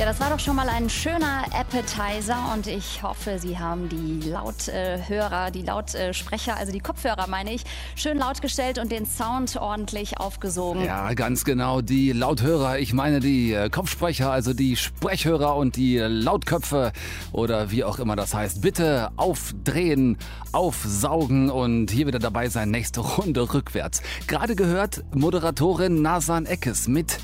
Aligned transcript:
Ja, 0.00 0.06
das 0.06 0.18
war 0.18 0.30
doch 0.30 0.40
schon 0.40 0.56
mal 0.56 0.70
ein 0.70 0.88
schöner 0.88 1.44
Appetizer 1.52 2.54
und 2.54 2.66
ich 2.66 3.02
hoffe, 3.02 3.38
Sie 3.38 3.58
haben 3.58 3.90
die 3.90 4.30
Lauthörer, 4.30 5.50
die 5.50 5.60
Lautsprecher, 5.60 6.56
also 6.56 6.72
die 6.72 6.80
Kopfhörer 6.80 7.26
meine 7.28 7.52
ich, 7.52 7.64
schön 7.96 8.16
laut 8.16 8.40
gestellt 8.40 8.78
und 8.78 8.90
den 8.90 9.04
Sound 9.04 9.58
ordentlich 9.58 10.16
aufgesogen. 10.16 10.86
Ja, 10.86 11.12
ganz 11.12 11.44
genau. 11.44 11.82
Die 11.82 12.12
Lauthörer, 12.12 12.78
ich 12.78 12.94
meine 12.94 13.20
die 13.20 13.52
äh, 13.52 13.68
Kopfsprecher, 13.68 14.32
also 14.32 14.54
die 14.54 14.76
Sprechhörer 14.76 15.54
und 15.56 15.76
die 15.76 15.98
Lautköpfe 15.98 16.92
oder 17.32 17.70
wie 17.70 17.84
auch 17.84 17.98
immer 17.98 18.16
das 18.16 18.32
heißt. 18.32 18.62
Bitte 18.62 19.10
aufdrehen, 19.16 20.16
aufsaugen 20.52 21.50
und 21.50 21.90
hier 21.90 22.06
wieder 22.06 22.20
dabei 22.20 22.48
sein. 22.48 22.70
Nächste 22.70 23.00
Runde 23.00 23.52
rückwärts. 23.52 24.00
Gerade 24.26 24.56
gehört 24.56 25.04
Moderatorin 25.14 26.00
Nasan 26.00 26.46
Eckes 26.46 26.88
mit, 26.88 27.18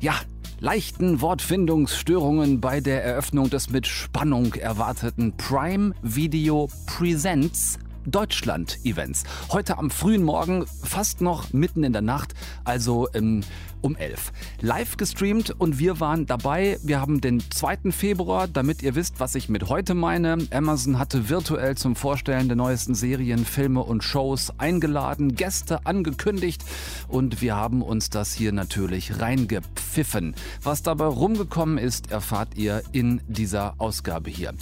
ja, 0.00 0.14
leichten 0.60 1.20
Wortfindungsstörungen 1.20 2.60
bei 2.60 2.80
der 2.80 3.04
Eröffnung 3.04 3.50
des 3.50 3.70
mit 3.70 3.86
Spannung 3.86 4.54
erwarteten 4.54 5.36
Prime 5.36 5.94
Video 6.02 6.68
Presents 6.86 7.78
Deutschland-Events. 8.06 9.24
Heute 9.50 9.78
am 9.78 9.90
frühen 9.90 10.22
Morgen, 10.22 10.66
fast 10.66 11.20
noch 11.20 11.52
mitten 11.52 11.84
in 11.84 11.92
der 11.92 12.02
Nacht, 12.02 12.34
also 12.64 13.08
ähm, 13.14 13.42
um 13.82 13.94
11. 13.96 14.32
Live 14.60 14.96
gestreamt 14.96 15.50
und 15.58 15.78
wir 15.78 16.00
waren 16.00 16.26
dabei. 16.26 16.78
Wir 16.82 17.00
haben 17.00 17.20
den 17.20 17.40
2. 17.40 17.92
Februar, 17.92 18.48
damit 18.48 18.82
ihr 18.82 18.94
wisst, 18.94 19.20
was 19.20 19.34
ich 19.34 19.48
mit 19.48 19.68
heute 19.68 19.94
meine. 19.94 20.38
Amazon 20.50 20.98
hatte 20.98 21.28
virtuell 21.28 21.76
zum 21.76 21.94
Vorstellen 21.94 22.48
der 22.48 22.56
neuesten 22.56 22.94
Serien, 22.94 23.44
Filme 23.44 23.82
und 23.82 24.02
Shows 24.02 24.52
eingeladen, 24.58 25.34
Gäste 25.34 25.86
angekündigt 25.86 26.64
und 27.08 27.40
wir 27.40 27.56
haben 27.56 27.82
uns 27.82 28.10
das 28.10 28.32
hier 28.32 28.52
natürlich 28.52 29.20
reingepfiffen. 29.20 30.34
Was 30.62 30.82
dabei 30.82 31.06
rumgekommen 31.06 31.78
ist, 31.78 32.10
erfahrt 32.10 32.56
ihr 32.56 32.82
in 32.92 33.20
dieser 33.28 33.74
Ausgabe 33.78 34.30
hier. 34.30 34.52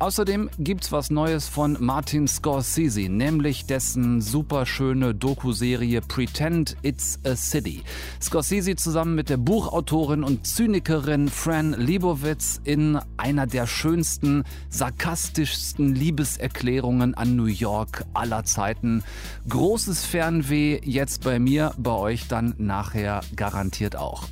Außerdem 0.00 0.48
gibt's 0.60 0.92
was 0.92 1.10
Neues 1.10 1.48
von 1.48 1.76
Martin 1.80 2.28
Scorsese, 2.28 3.08
nämlich 3.08 3.66
dessen 3.66 4.20
superschöne 4.20 5.12
Doku-Serie 5.12 6.02
Pretend 6.02 6.76
It's 6.82 7.18
a 7.24 7.34
City. 7.34 7.82
Scorsese 8.22 8.76
zusammen 8.76 9.16
mit 9.16 9.28
der 9.28 9.38
Buchautorin 9.38 10.22
und 10.22 10.46
Zynikerin 10.46 11.26
Fran 11.26 11.72
Lebowitz 11.72 12.60
in 12.62 13.00
einer 13.16 13.48
der 13.48 13.66
schönsten, 13.66 14.44
sarkastischsten 14.70 15.96
Liebeserklärungen 15.96 17.14
an 17.14 17.34
New 17.34 17.46
York 17.46 18.04
aller 18.14 18.44
Zeiten. 18.44 19.02
Großes 19.48 20.04
Fernweh 20.04 20.80
jetzt 20.84 21.24
bei 21.24 21.40
mir, 21.40 21.74
bei 21.76 21.90
euch 21.90 22.28
dann 22.28 22.54
nachher 22.56 23.22
garantiert 23.34 23.96
auch. 23.96 24.28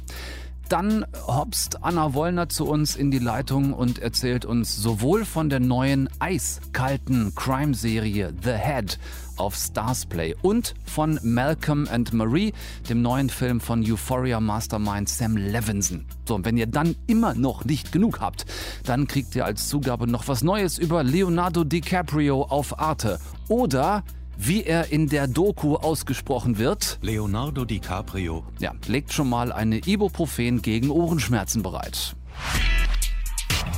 Dann 0.69 1.06
hopst 1.28 1.84
Anna 1.84 2.12
Wollner 2.14 2.48
zu 2.48 2.67
uns 2.67 2.97
in 2.97 3.12
die 3.12 3.20
Leitung 3.20 3.72
und 3.72 4.00
erzählt 4.00 4.45
uns 4.45 4.75
sowohl 4.75 5.25
von 5.25 5.48
der 5.48 5.61
neuen 5.61 6.08
eiskalten 6.19 7.33
Crime-Serie 7.36 8.34
The 8.42 8.55
Head 8.55 8.98
auf 9.36 9.55
Starsplay 9.55 10.34
und 10.42 10.75
von 10.84 11.20
Malcolm 11.23 11.86
and 11.89 12.12
Marie, 12.12 12.53
dem 12.89 13.00
neuen 13.00 13.31
Film 13.31 13.61
von 13.61 13.84
Euphoria 13.89 14.41
Mastermind 14.41 15.08
Sam 15.08 15.36
Levinson. 15.36 16.05
So, 16.27 16.34
und 16.34 16.45
wenn 16.45 16.56
ihr 16.56 16.67
dann 16.67 16.97
immer 17.06 17.34
noch 17.34 17.64
nicht 17.64 17.92
genug 17.92 18.19
habt, 18.19 18.45
dann 18.84 19.06
kriegt 19.06 19.36
ihr 19.36 19.45
als 19.45 19.69
Zugabe 19.69 20.08
noch 20.08 20.27
was 20.27 20.42
Neues 20.42 20.78
über 20.78 21.05
Leonardo 21.05 21.62
DiCaprio 21.62 22.42
auf 22.42 22.80
Arte 22.80 23.20
oder 23.48 24.03
wie 24.37 24.65
er 24.65 24.92
in 24.92 25.09
der 25.09 25.27
Doku 25.27 25.77
ausgesprochen 25.77 26.59
wird. 26.59 26.98
Leonardo 27.03 27.65
DiCaprio. 27.65 28.45
Ja, 28.59 28.73
legt 28.87 29.12
schon 29.12 29.29
mal 29.29 29.53
eine 29.53 29.79
Ibuprofen 29.79 30.62
gegen 30.62 30.91
Ohrenschmerzen 30.91 31.63
bereit. 31.63 32.17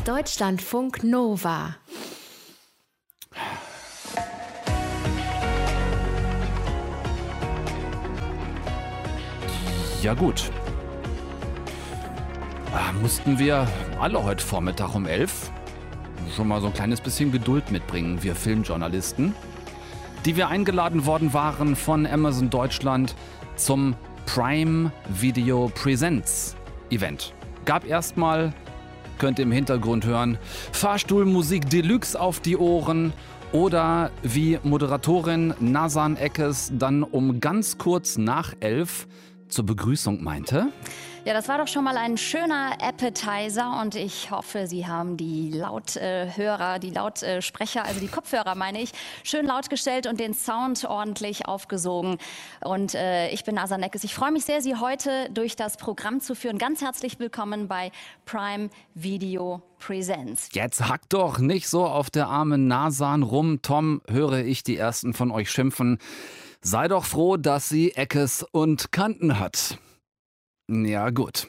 Deutschlandfunk 0.04 1.04
Nova. 1.04 1.76
Ja 10.02 10.14
gut. 10.14 10.50
Ah, 12.72 12.92
mussten 12.92 13.38
wir 13.38 13.66
alle 14.00 14.22
heute 14.22 14.44
Vormittag 14.44 14.94
um 14.94 15.06
elf 15.06 15.50
schon 16.38 16.48
mal 16.48 16.60
so 16.60 16.68
ein 16.68 16.72
kleines 16.72 17.00
bisschen 17.00 17.32
Geduld 17.32 17.70
mitbringen, 17.70 18.22
wir 18.22 18.34
Filmjournalisten 18.34 19.34
die 20.24 20.36
wir 20.36 20.48
eingeladen 20.48 21.06
worden 21.06 21.32
waren 21.32 21.76
von 21.76 22.06
Amazon 22.06 22.50
Deutschland 22.50 23.14
zum 23.56 23.94
Prime 24.26 24.92
Video 25.08 25.70
Presents 25.74 26.56
Event. 26.90 27.32
Gab 27.64 27.86
erstmal, 27.86 28.52
könnt 29.18 29.38
ihr 29.38 29.44
im 29.44 29.52
Hintergrund 29.52 30.04
hören, 30.04 30.38
Fahrstuhlmusik 30.72 31.68
Deluxe 31.70 32.18
auf 32.18 32.40
die 32.40 32.56
Ohren 32.56 33.12
oder 33.52 34.10
wie 34.22 34.58
Moderatorin 34.62 35.54
Nasan 35.60 36.16
Eckes 36.16 36.72
dann 36.74 37.02
um 37.02 37.40
ganz 37.40 37.78
kurz 37.78 38.18
nach 38.18 38.54
elf 38.60 39.06
zur 39.48 39.64
Begrüßung 39.66 40.22
meinte. 40.22 40.68
Ja, 41.28 41.34
das 41.34 41.46
war 41.46 41.58
doch 41.58 41.68
schon 41.68 41.84
mal 41.84 41.98
ein 41.98 42.16
schöner 42.16 42.78
Appetizer 42.80 43.82
und 43.82 43.94
ich 43.96 44.30
hoffe, 44.30 44.66
Sie 44.66 44.86
haben 44.86 45.18
die 45.18 45.50
Lauthörer, 45.50 46.78
die 46.78 46.88
Lautsprecher, 46.88 47.84
also 47.84 48.00
die 48.00 48.08
Kopfhörer 48.08 48.54
meine 48.54 48.80
ich, 48.80 48.92
schön 49.24 49.44
laut 49.44 49.68
gestellt 49.68 50.06
und 50.06 50.18
den 50.18 50.32
Sound 50.32 50.86
ordentlich 50.86 51.44
aufgesogen. 51.44 52.16
Und 52.64 52.94
äh, 52.94 53.28
ich 53.28 53.44
bin 53.44 53.56
Nasa 53.56 53.76
Neckes. 53.76 54.04
Ich 54.04 54.14
freue 54.14 54.32
mich 54.32 54.46
sehr, 54.46 54.62
Sie 54.62 54.76
heute 54.76 55.28
durch 55.30 55.54
das 55.54 55.76
Programm 55.76 56.22
zu 56.22 56.34
führen. 56.34 56.56
Ganz 56.56 56.80
herzlich 56.80 57.18
willkommen 57.18 57.68
bei 57.68 57.92
Prime 58.24 58.70
Video 58.94 59.60
Presents. 59.80 60.48
Jetzt 60.54 60.88
hackt 60.88 61.12
doch 61.12 61.40
nicht 61.40 61.68
so 61.68 61.84
auf 61.84 62.08
der 62.08 62.28
armen 62.28 62.68
Nasan 62.68 63.22
rum. 63.22 63.60
Tom, 63.60 64.00
höre 64.08 64.38
ich 64.38 64.62
die 64.62 64.78
ersten 64.78 65.12
von 65.12 65.30
euch 65.30 65.50
schimpfen. 65.50 65.98
Sei 66.62 66.88
doch 66.88 67.04
froh, 67.04 67.36
dass 67.36 67.68
sie 67.68 67.92
Eckes 67.96 68.46
und 68.50 68.92
Kanten 68.92 69.38
hat. 69.38 69.78
Ja, 70.68 71.10
gut. 71.10 71.48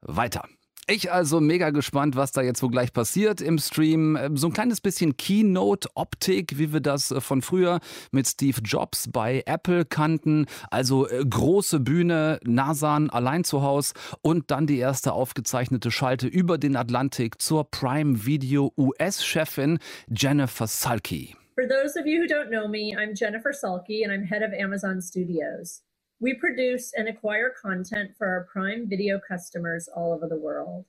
Weiter. 0.00 0.44
Ich 0.86 1.10
also 1.10 1.40
mega 1.40 1.70
gespannt, 1.70 2.14
was 2.14 2.32
da 2.32 2.42
jetzt 2.42 2.62
wohl 2.62 2.70
gleich 2.70 2.92
passiert 2.92 3.40
im 3.40 3.56
Stream. 3.58 4.16
Ähm, 4.16 4.36
so 4.36 4.48
ein 4.48 4.52
kleines 4.52 4.82
bisschen 4.82 5.16
Keynote-Optik, 5.16 6.58
wie 6.58 6.74
wir 6.74 6.80
das 6.80 7.10
äh, 7.10 7.22
von 7.22 7.40
früher 7.40 7.80
mit 8.12 8.28
Steve 8.28 8.60
Jobs 8.62 9.08
bei 9.10 9.42
Apple 9.46 9.86
kannten. 9.86 10.44
Also 10.70 11.08
äh, 11.08 11.24
große 11.24 11.80
Bühne, 11.80 12.38
Nasan 12.44 13.08
allein 13.08 13.44
zu 13.44 13.62
Hause 13.62 13.94
und 14.20 14.50
dann 14.50 14.66
die 14.66 14.78
erste 14.78 15.14
aufgezeichnete 15.14 15.90
Schalte 15.90 16.26
über 16.26 16.58
den 16.58 16.76
Atlantik 16.76 17.40
zur 17.40 17.64
Prime 17.70 18.26
Video 18.26 18.70
US-Chefin 18.76 19.78
Jennifer 20.10 20.66
Salke. 20.66 21.34
For 21.54 21.66
those 21.66 21.98
of 21.98 22.04
you 22.04 22.20
who 22.20 22.26
don't 22.26 22.50
know 22.50 22.68
me, 22.68 22.94
I'm 22.94 23.14
Jennifer 23.14 23.54
Salke 23.54 24.04
and 24.04 24.12
I'm 24.12 24.26
head 24.26 24.42
of 24.42 24.52
Amazon 24.52 25.00
Studios. 25.00 25.82
We 26.24 26.32
produce 26.32 26.94
and 26.96 27.06
acquire 27.06 27.52
content 27.62 28.12
for 28.16 28.26
our 28.26 28.48
Prime 28.50 28.88
Video 28.88 29.20
customers 29.20 29.90
all 29.94 30.10
over 30.10 30.26
the 30.26 30.40
world. 30.40 30.86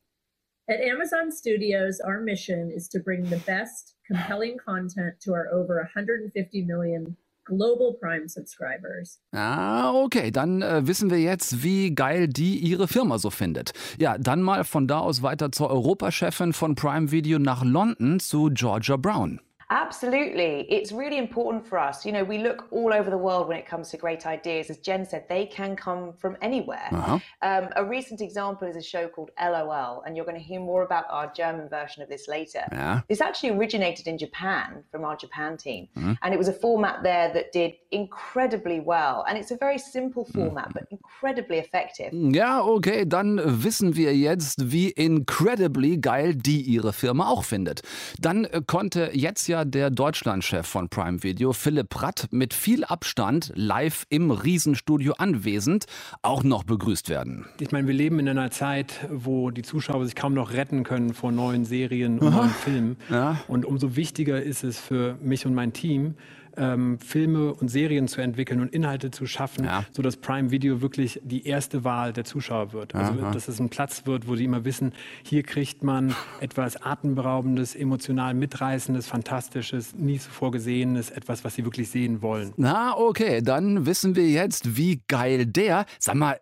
At 0.70 0.80
Amazon 0.80 1.30
Studios, 1.30 2.00
our 2.00 2.22
mission 2.22 2.72
is 2.72 2.88
to 2.88 3.00
bring 3.02 3.30
the 3.30 3.42
best, 3.46 3.96
compelling 4.08 4.56
content 4.66 5.16
to 5.24 5.34
our 5.34 5.50
over 5.52 5.76
150 5.76 6.62
million 6.62 7.18
Global 7.44 7.98
Prime 8.00 8.30
Subscribers. 8.30 9.20
Ah, 9.34 9.92
okay, 9.92 10.32
dann 10.32 10.62
äh, 10.62 10.88
wissen 10.88 11.10
wir 11.10 11.20
jetzt, 11.20 11.62
wie 11.62 11.94
geil 11.94 12.30
die 12.30 12.56
ihre 12.56 12.88
Firma 12.88 13.18
so 13.18 13.30
findet. 13.30 13.74
Ja, 14.00 14.18
dann 14.18 14.42
mal 14.42 14.64
von 14.64 14.88
da 14.88 15.00
aus 15.00 15.22
weiter 15.22 15.52
zur 15.52 15.70
Europachefin 15.70 16.54
von 16.54 16.76
Prime 16.76 17.12
Video 17.12 17.40
nach 17.40 17.66
London 17.66 18.22
zu 18.22 18.52
Georgia 18.54 18.96
Brown. 18.96 19.42
Absolutely. 19.76 20.66
It's 20.70 20.94
really 20.94 21.18
important 21.18 21.68
for 21.68 21.78
us. 21.78 22.06
You 22.06 22.14
know, 22.14 22.24
we 22.24 22.38
look 22.38 22.68
all 22.72 22.94
over 22.94 23.10
the 23.10 23.18
world 23.18 23.50
when 23.50 23.58
it 23.58 23.66
comes 23.66 23.90
to 23.90 23.98
great 23.98 24.26
ideas. 24.26 24.70
As 24.70 24.78
Jen 24.78 25.04
said, 25.06 25.28
they 25.28 25.46
can 25.46 25.76
come 25.76 26.14
from 26.14 26.38
anywhere. 26.42 26.88
Uh-huh. 26.94 27.20
Um, 27.42 27.68
a 27.76 27.84
recent 27.84 28.22
example 28.22 28.70
is 28.70 28.78
a 28.78 28.82
show 28.82 29.10
called 29.10 29.32
LOL, 29.38 30.02
and 30.06 30.16
you're 30.16 30.24
going 30.24 30.38
to 30.38 30.48
hear 30.52 30.62
more 30.62 30.84
about 30.84 31.04
our 31.10 31.30
German 31.36 31.68
version 31.68 32.02
of 32.02 32.08
this 32.08 32.30
later. 32.30 32.64
Yeah. 32.72 33.02
This 33.10 33.20
actually 33.20 33.50
originated 33.50 34.08
in 34.08 34.18
Japan 34.18 34.82
from 34.92 35.04
our 35.04 35.18
Japan 35.18 35.58
team. 35.58 35.90
Mm-hmm. 35.98 36.14
And 36.22 36.34
it 36.34 36.38
was 36.38 36.48
a 36.48 36.54
format 36.54 37.04
there 37.04 37.34
that 37.34 37.52
did 37.52 37.74
incredibly 37.92 38.80
well. 38.80 39.26
And 39.28 39.38
it's 39.38 39.52
a 39.52 39.58
very 39.58 39.78
simple 39.78 40.24
format, 40.24 40.70
mm-hmm. 40.70 40.80
but 40.80 40.88
incredibly 40.90 41.58
effective. 41.60 42.14
Ja, 42.14 42.62
okay, 42.62 43.04
dann 43.06 43.42
wissen 43.44 43.98
wir 43.98 44.16
jetzt, 44.16 44.72
wie 44.72 44.90
incredibly 44.92 45.98
geil 45.98 46.34
die 46.34 46.62
ihre 46.62 46.94
Firma 46.94 47.28
auch 47.28 47.44
findet. 47.44 47.82
Dann 48.22 48.46
äh, 48.46 48.62
konnte 48.66 49.10
jetzt 49.12 49.48
ja 49.48 49.65
der 49.66 49.90
Deutschlandchef 49.90 50.68
von 50.68 50.90
Prime 50.90 51.24
Video, 51.24 51.52
Philipp 51.52 51.90
Pratt, 51.90 52.28
mit 52.32 52.54
viel 52.54 52.84
Abstand 52.84 53.52
live 53.56 54.06
im 54.10 54.32
Riesenstudio 54.32 55.14
anwesend, 55.18 55.86
auch 56.22 56.44
noch 56.44 56.64
begrüßt 56.64 57.10
werden. 57.10 57.46
Ich 57.60 57.72
meine, 57.72 57.88
wir 57.88 57.94
leben 57.94 58.20
in 58.20 58.30
einer 58.30 58.52
Zeit, 58.52 59.08
wo 59.10 59.50
die 59.50 59.64
Zuschauer 59.64 60.06
sich 60.06 60.16
kaum 60.16 60.34
noch 60.34 60.54
retten 60.54 60.84
können 60.84 61.14
vor 61.14 61.32
neuen 61.32 61.66
Serien 61.66 62.20
und 62.20 62.28
Aha. 62.28 62.38
neuen 62.38 62.50
Filmen. 62.50 62.98
Ja. 63.10 63.42
Und 63.48 63.66
umso 63.66 63.96
wichtiger 63.96 64.42
ist 64.42 64.64
es 64.64 64.80
für 64.80 65.18
mich 65.22 65.46
und 65.46 65.56
mein 65.56 65.74
Team, 65.74 66.16
ähm, 66.58 67.00
Filme 67.00 67.54
und 67.54 67.70
Serien 67.70 68.08
zu 68.08 68.22
entwickeln 68.22 68.62
und 68.62 68.74
Inhalte 68.74 69.12
zu 69.12 69.26
schaffen, 69.26 69.66
ja. 69.66 69.86
sodass 69.92 70.18
Prime 70.18 70.52
Video 70.52 70.82
wirklich 70.82 71.20
die 71.24 71.46
erste 71.46 71.84
Wahl 71.84 72.14
der 72.14 72.26
Zuschauer 72.26 72.74
wird. 72.74 72.96
Also, 72.96 73.14
Aha. 73.22 73.32
dass 73.32 73.48
es 73.48 73.60
ein 73.60 73.70
Platz 73.70 74.06
wird, 74.06 74.28
wo 74.28 74.36
sie 74.36 74.46
immer 74.46 74.66
wissen, 74.66 74.94
hier 75.24 75.44
kriegt 75.44 75.84
man 75.84 76.16
etwas 76.40 76.82
Atemberaubendes, 76.82 77.76
emotional 77.76 78.34
mitreißendes, 78.34 79.08
fantastisches, 79.08 79.96
nie 79.96 80.20
zuvor 80.20 80.52
gesehenes, 80.52 81.10
etwas, 81.10 81.44
was 81.44 81.56
sie 81.56 81.66
wirklich 81.66 81.90
sehen 81.90 82.22
wollen. 82.22 82.54
Na, 82.58 82.98
okay, 82.98 83.42
dann 83.42 83.86
wissen 83.86 84.16
wir 84.16 84.30
jetzt, 84.30 84.78
wie 84.78 85.02
geil 85.08 85.46
der. 85.46 85.86
Sag 86.00 86.16
mal, 86.16 86.40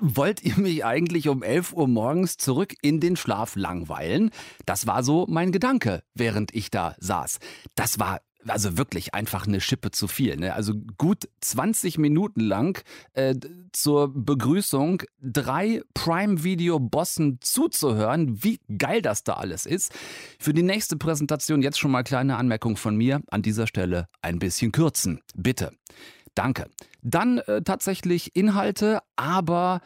wollt 0.00 0.42
ihr 0.42 0.58
mich 0.58 0.84
eigentlich 0.84 1.28
um 1.28 1.42
11 1.42 1.74
Uhr 1.74 1.88
morgens 1.88 2.36
zurück 2.36 2.74
in 2.82 3.00
den 3.00 3.16
Schlaf 3.16 3.54
langweilen? 3.54 4.30
Das 4.66 4.86
war 4.86 5.02
so 5.02 5.26
mein 5.28 5.52
Gedanke, 5.52 6.02
während 6.14 6.54
ich 6.54 6.70
da 6.70 6.94
saß. 6.98 7.38
Das 7.74 7.98
war 7.98 8.20
also 8.50 8.76
wirklich 8.76 9.14
einfach 9.14 9.46
eine 9.46 9.60
Schippe 9.60 9.90
zu 9.90 10.08
viel. 10.08 10.36
Ne? 10.36 10.54
Also 10.54 10.74
gut 10.96 11.28
20 11.40 11.98
Minuten 11.98 12.40
lang 12.40 12.82
äh, 13.14 13.34
zur 13.72 14.12
Begrüßung 14.12 15.02
drei 15.20 15.82
Prime-Video-Bossen 15.94 17.38
zuzuhören, 17.40 18.42
wie 18.42 18.60
geil 18.76 19.02
das 19.02 19.24
da 19.24 19.34
alles 19.34 19.66
ist. 19.66 19.92
Für 20.38 20.54
die 20.54 20.62
nächste 20.62 20.96
Präsentation 20.96 21.62
jetzt 21.62 21.78
schon 21.78 21.90
mal 21.90 22.04
kleine 22.04 22.36
Anmerkung 22.36 22.76
von 22.76 22.96
mir. 22.96 23.22
An 23.30 23.42
dieser 23.42 23.66
Stelle 23.66 24.08
ein 24.22 24.38
bisschen 24.38 24.72
kürzen. 24.72 25.20
Bitte. 25.34 25.72
Danke. 26.34 26.66
Dann 27.02 27.38
äh, 27.38 27.62
tatsächlich 27.62 28.36
Inhalte, 28.36 29.00
aber 29.16 29.80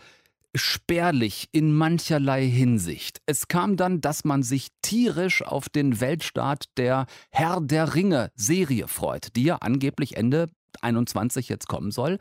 spärlich 0.54 1.48
in 1.52 1.72
mancherlei 1.74 2.46
Hinsicht. 2.46 3.20
Es 3.26 3.48
kam 3.48 3.76
dann, 3.76 4.00
dass 4.00 4.24
man 4.24 4.42
sich 4.42 4.68
tierisch 4.82 5.42
auf 5.42 5.68
den 5.68 6.00
Weltstart 6.00 6.66
der 6.76 7.06
Herr 7.30 7.60
der 7.60 7.94
Ringe 7.94 8.30
Serie 8.34 8.88
freut, 8.88 9.34
die 9.36 9.44
ja 9.44 9.56
angeblich 9.56 10.16
Ende 10.16 10.50
21 10.80 11.48
jetzt 11.48 11.68
kommen 11.68 11.90
soll, 11.90 12.18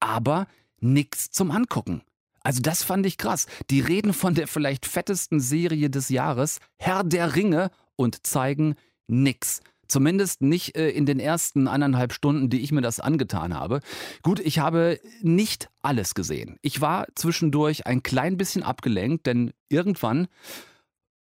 aber 0.00 0.46
nichts 0.80 1.30
zum 1.30 1.50
Angucken. 1.50 2.02
Also 2.42 2.60
das 2.60 2.82
fand 2.82 3.06
ich 3.06 3.16
krass. 3.16 3.46
Die 3.70 3.80
reden 3.80 4.12
von 4.12 4.34
der 4.34 4.46
vielleicht 4.46 4.86
fettesten 4.86 5.40
Serie 5.40 5.88
des 5.88 6.10
Jahres, 6.10 6.58
Herr 6.76 7.02
der 7.02 7.34
Ringe, 7.34 7.70
und 7.96 8.26
zeigen 8.26 8.74
nix. 9.06 9.60
Zumindest 9.88 10.42
nicht 10.42 10.76
äh, 10.76 10.90
in 10.90 11.06
den 11.06 11.18
ersten 11.18 11.68
anderthalb 11.68 12.12
Stunden, 12.12 12.50
die 12.50 12.60
ich 12.60 12.72
mir 12.72 12.82
das 12.82 13.00
angetan 13.00 13.54
habe. 13.54 13.80
Gut, 14.22 14.40
ich 14.40 14.58
habe 14.58 15.00
nicht 15.22 15.68
alles 15.82 16.14
gesehen. 16.14 16.56
Ich 16.62 16.80
war 16.80 17.06
zwischendurch 17.14 17.86
ein 17.86 18.02
klein 18.02 18.36
bisschen 18.36 18.62
abgelenkt, 18.62 19.26
denn 19.26 19.52
irgendwann 19.68 20.28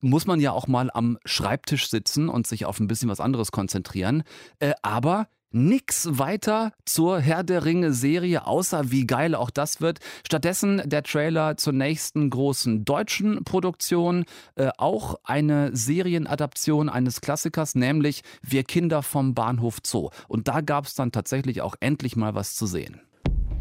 muss 0.01 0.27
man 0.27 0.41
ja 0.41 0.53
auch 0.53 0.67
mal 0.67 0.91
am 0.93 1.19
Schreibtisch 1.25 1.89
sitzen 1.91 2.29
und 2.29 2.47
sich 2.47 2.65
auf 2.65 2.81
ein 2.81 2.87
bisschen 2.87 3.11
was 3.11 3.21
anderes 3.21 3.53
konzentrieren. 3.53 4.23
Äh, 4.59 4.73
aber 4.83 5.29
Nix 5.53 6.07
weiter 6.13 6.73
zur 6.85 7.19
Herr 7.19 7.43
der 7.43 7.65
Ringe 7.65 7.93
Serie, 7.93 8.47
außer 8.47 8.93
wie 8.93 9.05
geil 9.05 9.35
auch 9.35 9.51
das 9.51 9.81
wird. 9.81 9.99
Stattdessen 10.25 10.81
der 10.85 11.03
Trailer 11.03 11.57
zur 11.57 11.73
nächsten 11.73 12.31
großen 12.31 12.85
deutschen 12.85 13.43
Produktion, 13.43 14.27
äh, 14.55 14.71
auch 14.79 15.17
eine 15.25 15.75
Serienadaption 15.75 16.89
eines 16.89 17.21
Klassikers, 17.21 17.75
nämlich 17.75 18.23
Wir 18.43 18.63
Kinder 18.63 19.03
vom 19.03 19.35
Bahnhof 19.35 19.79
Zoo. 19.85 20.11
Und 20.29 20.47
da 20.47 20.61
gab 20.61 20.87
es 20.87 20.95
dann 20.95 21.11
tatsächlich 21.11 21.63
auch 21.63 21.75
endlich 21.81 22.15
mal 22.15 22.37
was 22.37 22.55
zu 22.55 22.67
sehen. 22.67 23.01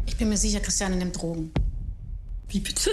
Ich 0.06 0.16
bin 0.16 0.28
mir 0.28 0.36
sicher, 0.36 0.60
Christiane 0.60 0.94
nimmt 0.94 1.20
Drogen. 1.20 1.50
Wie 2.46 2.60
bitte? 2.60 2.90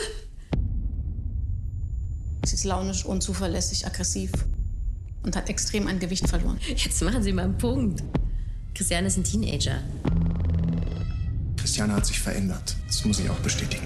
Sie 2.46 2.56
ist 2.56 2.64
launisch, 2.64 3.06
unzuverlässig, 3.06 3.86
aggressiv 3.86 4.32
und 5.22 5.36
hat 5.36 5.50
extrem 5.50 5.86
an 5.86 6.00
Gewicht 6.00 6.28
verloren. 6.28 6.58
Jetzt 6.68 7.04
machen 7.04 7.22
Sie 7.22 7.32
mal 7.32 7.44
einen 7.44 7.58
Punkt. 7.60 8.04
Christiane 8.77 9.07
ist 9.07 9.18
ein 9.18 9.24
Teenager. 9.24 9.81
Christiane 11.56 11.94
hat 11.94 12.06
sich 12.06 12.19
verändert. 12.19 12.75
Das 12.85 13.03
muss 13.06 13.19
ich 13.19 13.27
auch 13.27 13.39
bestätigen. 13.39 13.83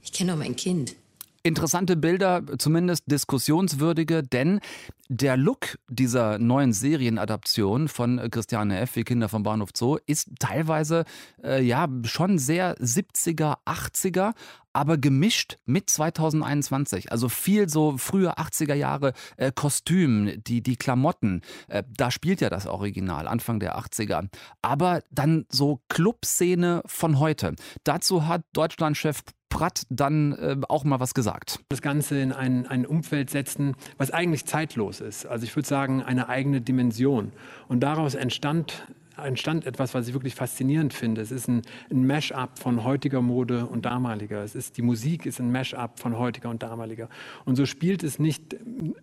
Ich 0.00 0.12
kenne 0.12 0.30
doch 0.30 0.38
mein 0.38 0.54
Kind. 0.54 0.94
Interessante 1.42 1.96
Bilder, 1.96 2.44
zumindest 2.58 3.10
diskussionswürdige, 3.10 4.22
denn 4.22 4.60
der 5.08 5.36
Look 5.36 5.76
dieser 5.88 6.38
neuen 6.38 6.72
Serienadaption 6.72 7.88
von 7.88 8.30
Christiane 8.30 8.78
F. 8.78 8.94
wie 8.94 9.02
Kinder 9.02 9.28
vom 9.28 9.42
Bahnhof 9.42 9.70
Zoo 9.76 9.98
ist 10.06 10.30
teilweise 10.38 11.04
äh, 11.42 11.60
ja 11.60 11.88
schon 12.04 12.38
sehr 12.38 12.76
70er, 12.76 13.56
80er, 13.66 14.32
aber 14.74 14.98
gemischt 14.98 15.56
mit 15.64 15.88
2021. 15.88 17.10
Also 17.10 17.28
viel 17.28 17.68
so 17.68 17.96
frühe 17.96 18.36
80er 18.36 18.74
Jahre 18.74 19.12
äh, 19.36 19.52
Kostüm, 19.54 20.42
die, 20.44 20.62
die 20.62 20.76
Klamotten. 20.76 21.40
Äh, 21.68 21.84
da 21.96 22.10
spielt 22.10 22.40
ja 22.40 22.50
das 22.50 22.66
Original, 22.66 23.26
Anfang 23.26 23.60
der 23.60 23.78
80er. 23.78 24.28
Aber 24.60 25.00
dann 25.10 25.46
so 25.48 25.80
Clubszene 25.88 26.82
von 26.86 27.18
heute. 27.18 27.54
Dazu 27.84 28.26
hat 28.26 28.42
Deutschlandchef 28.52 29.22
Pratt 29.54 29.84
dann 29.88 30.32
äh, 30.32 30.56
auch 30.68 30.82
mal 30.82 30.98
was 30.98 31.14
gesagt. 31.14 31.60
Das 31.68 31.80
Ganze 31.80 32.18
in 32.18 32.32
ein, 32.32 32.66
ein 32.66 32.84
Umfeld 32.84 33.30
setzen, 33.30 33.76
was 33.98 34.10
eigentlich 34.10 34.46
zeitlos 34.46 35.00
ist. 35.00 35.26
Also 35.26 35.44
ich 35.44 35.54
würde 35.54 35.68
sagen, 35.68 36.02
eine 36.02 36.28
eigene 36.28 36.60
Dimension. 36.60 37.32
Und 37.68 37.78
daraus 37.78 38.16
entstand 38.16 38.84
entstand 39.16 39.66
etwas, 39.66 39.94
was 39.94 40.08
ich 40.08 40.14
wirklich 40.14 40.34
faszinierend 40.34 40.92
finde. 40.92 41.20
Es 41.20 41.30
ist 41.30 41.48
ein, 41.48 41.62
ein 41.90 42.06
Mash-up 42.06 42.58
von 42.58 42.84
heutiger 42.84 43.22
Mode 43.22 43.66
und 43.66 43.84
damaliger. 43.84 44.42
Es 44.42 44.54
ist, 44.54 44.76
die 44.76 44.82
Musik 44.82 45.26
ist 45.26 45.40
ein 45.40 45.52
Mash-up 45.52 46.00
von 46.00 46.18
heutiger 46.18 46.50
und 46.50 46.62
damaliger. 46.62 47.08
Und 47.44 47.56
so 47.56 47.66
spielt 47.66 48.02
es 48.02 48.18
nicht, 48.18 48.56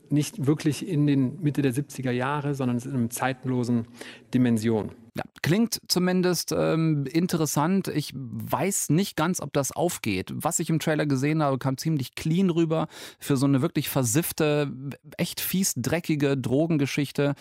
nicht 0.09 0.45
wirklich 0.45 0.87
in 0.87 1.07
den 1.07 1.41
Mitte 1.41 1.61
der 1.61 1.73
70er 1.73 2.11
Jahre, 2.11 2.55
sondern 2.55 2.77
es 2.77 2.85
ist 2.85 2.93
in 2.93 2.99
einer 2.99 3.09
zeitlosen 3.09 3.87
Dimension. 4.33 4.91
Ja, 5.13 5.23
klingt 5.41 5.81
zumindest 5.89 6.53
ähm, 6.57 7.05
interessant. 7.05 7.89
Ich 7.89 8.13
weiß 8.15 8.91
nicht 8.91 9.17
ganz, 9.17 9.41
ob 9.41 9.51
das 9.51 9.73
aufgeht. 9.73 10.31
Was 10.33 10.59
ich 10.59 10.69
im 10.69 10.79
Trailer 10.79 11.05
gesehen 11.05 11.43
habe, 11.43 11.57
kam 11.57 11.77
ziemlich 11.77 12.15
clean 12.15 12.49
rüber 12.49 12.87
für 13.19 13.35
so 13.35 13.45
eine 13.45 13.61
wirklich 13.61 13.89
versiffte, 13.89 14.71
echt 15.17 15.41
fies 15.41 15.73
dreckige 15.75 16.37
Drogengeschichte. 16.37 17.35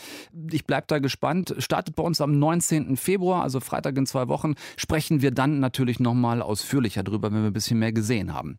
Ich 0.51 0.67
bleibe 0.67 0.89
da 0.89 0.99
gespannt. 0.99 1.55
Startet 1.59 1.95
bei 1.95 2.03
uns 2.03 2.21
am 2.21 2.37
19. 2.37 2.97
Februar, 2.97 3.45
also 3.45 3.61
Freitag 3.61 3.97
in 3.97 4.07
zwei 4.07 4.27
Wochen. 4.27 4.55
Sprechen 4.77 5.23
wir 5.23 5.31
dann 5.31 5.61
natürlich 5.61 6.01
nochmal 6.01 6.43
ausführlicher 6.43 7.05
drüber, 7.05 7.31
wenn 7.31 7.43
wir 7.43 7.51
ein 7.51 7.53
bisschen 7.53 7.79
mehr 7.79 7.93
gesehen 7.93 8.35
haben. 8.35 8.57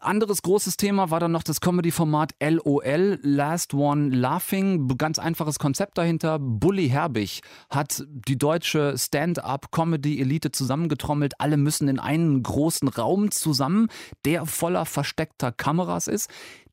Anderes 0.00 0.42
großes 0.42 0.76
Thema 0.76 1.10
war 1.10 1.20
dann 1.20 1.32
noch 1.32 1.42
das 1.42 1.60
Comedy-Format 1.60 2.34
LOL, 2.40 3.18
Last 3.22 3.72
One 3.72 4.14
Laughing. 4.14 4.88
Ganz 4.98 5.18
einfaches 5.18 5.58
Konzept 5.58 5.96
dahinter. 5.96 6.38
Bully 6.38 6.88
Herbig 6.88 7.40
hat 7.70 8.04
die 8.06 8.36
deutsche 8.36 8.98
Stand-up-Comedy-Elite 8.98 10.52
zusammengetrommelt. 10.52 11.40
Alle 11.40 11.56
müssen 11.56 11.88
in 11.88 11.98
einen 11.98 12.42
großen 12.42 12.88
Raum 12.88 13.30
zusammen, 13.30 13.88
der 14.26 14.44
voller 14.44 14.84
versteckter 14.84 15.50
Kameras 15.50 16.08
ist. 16.08 16.28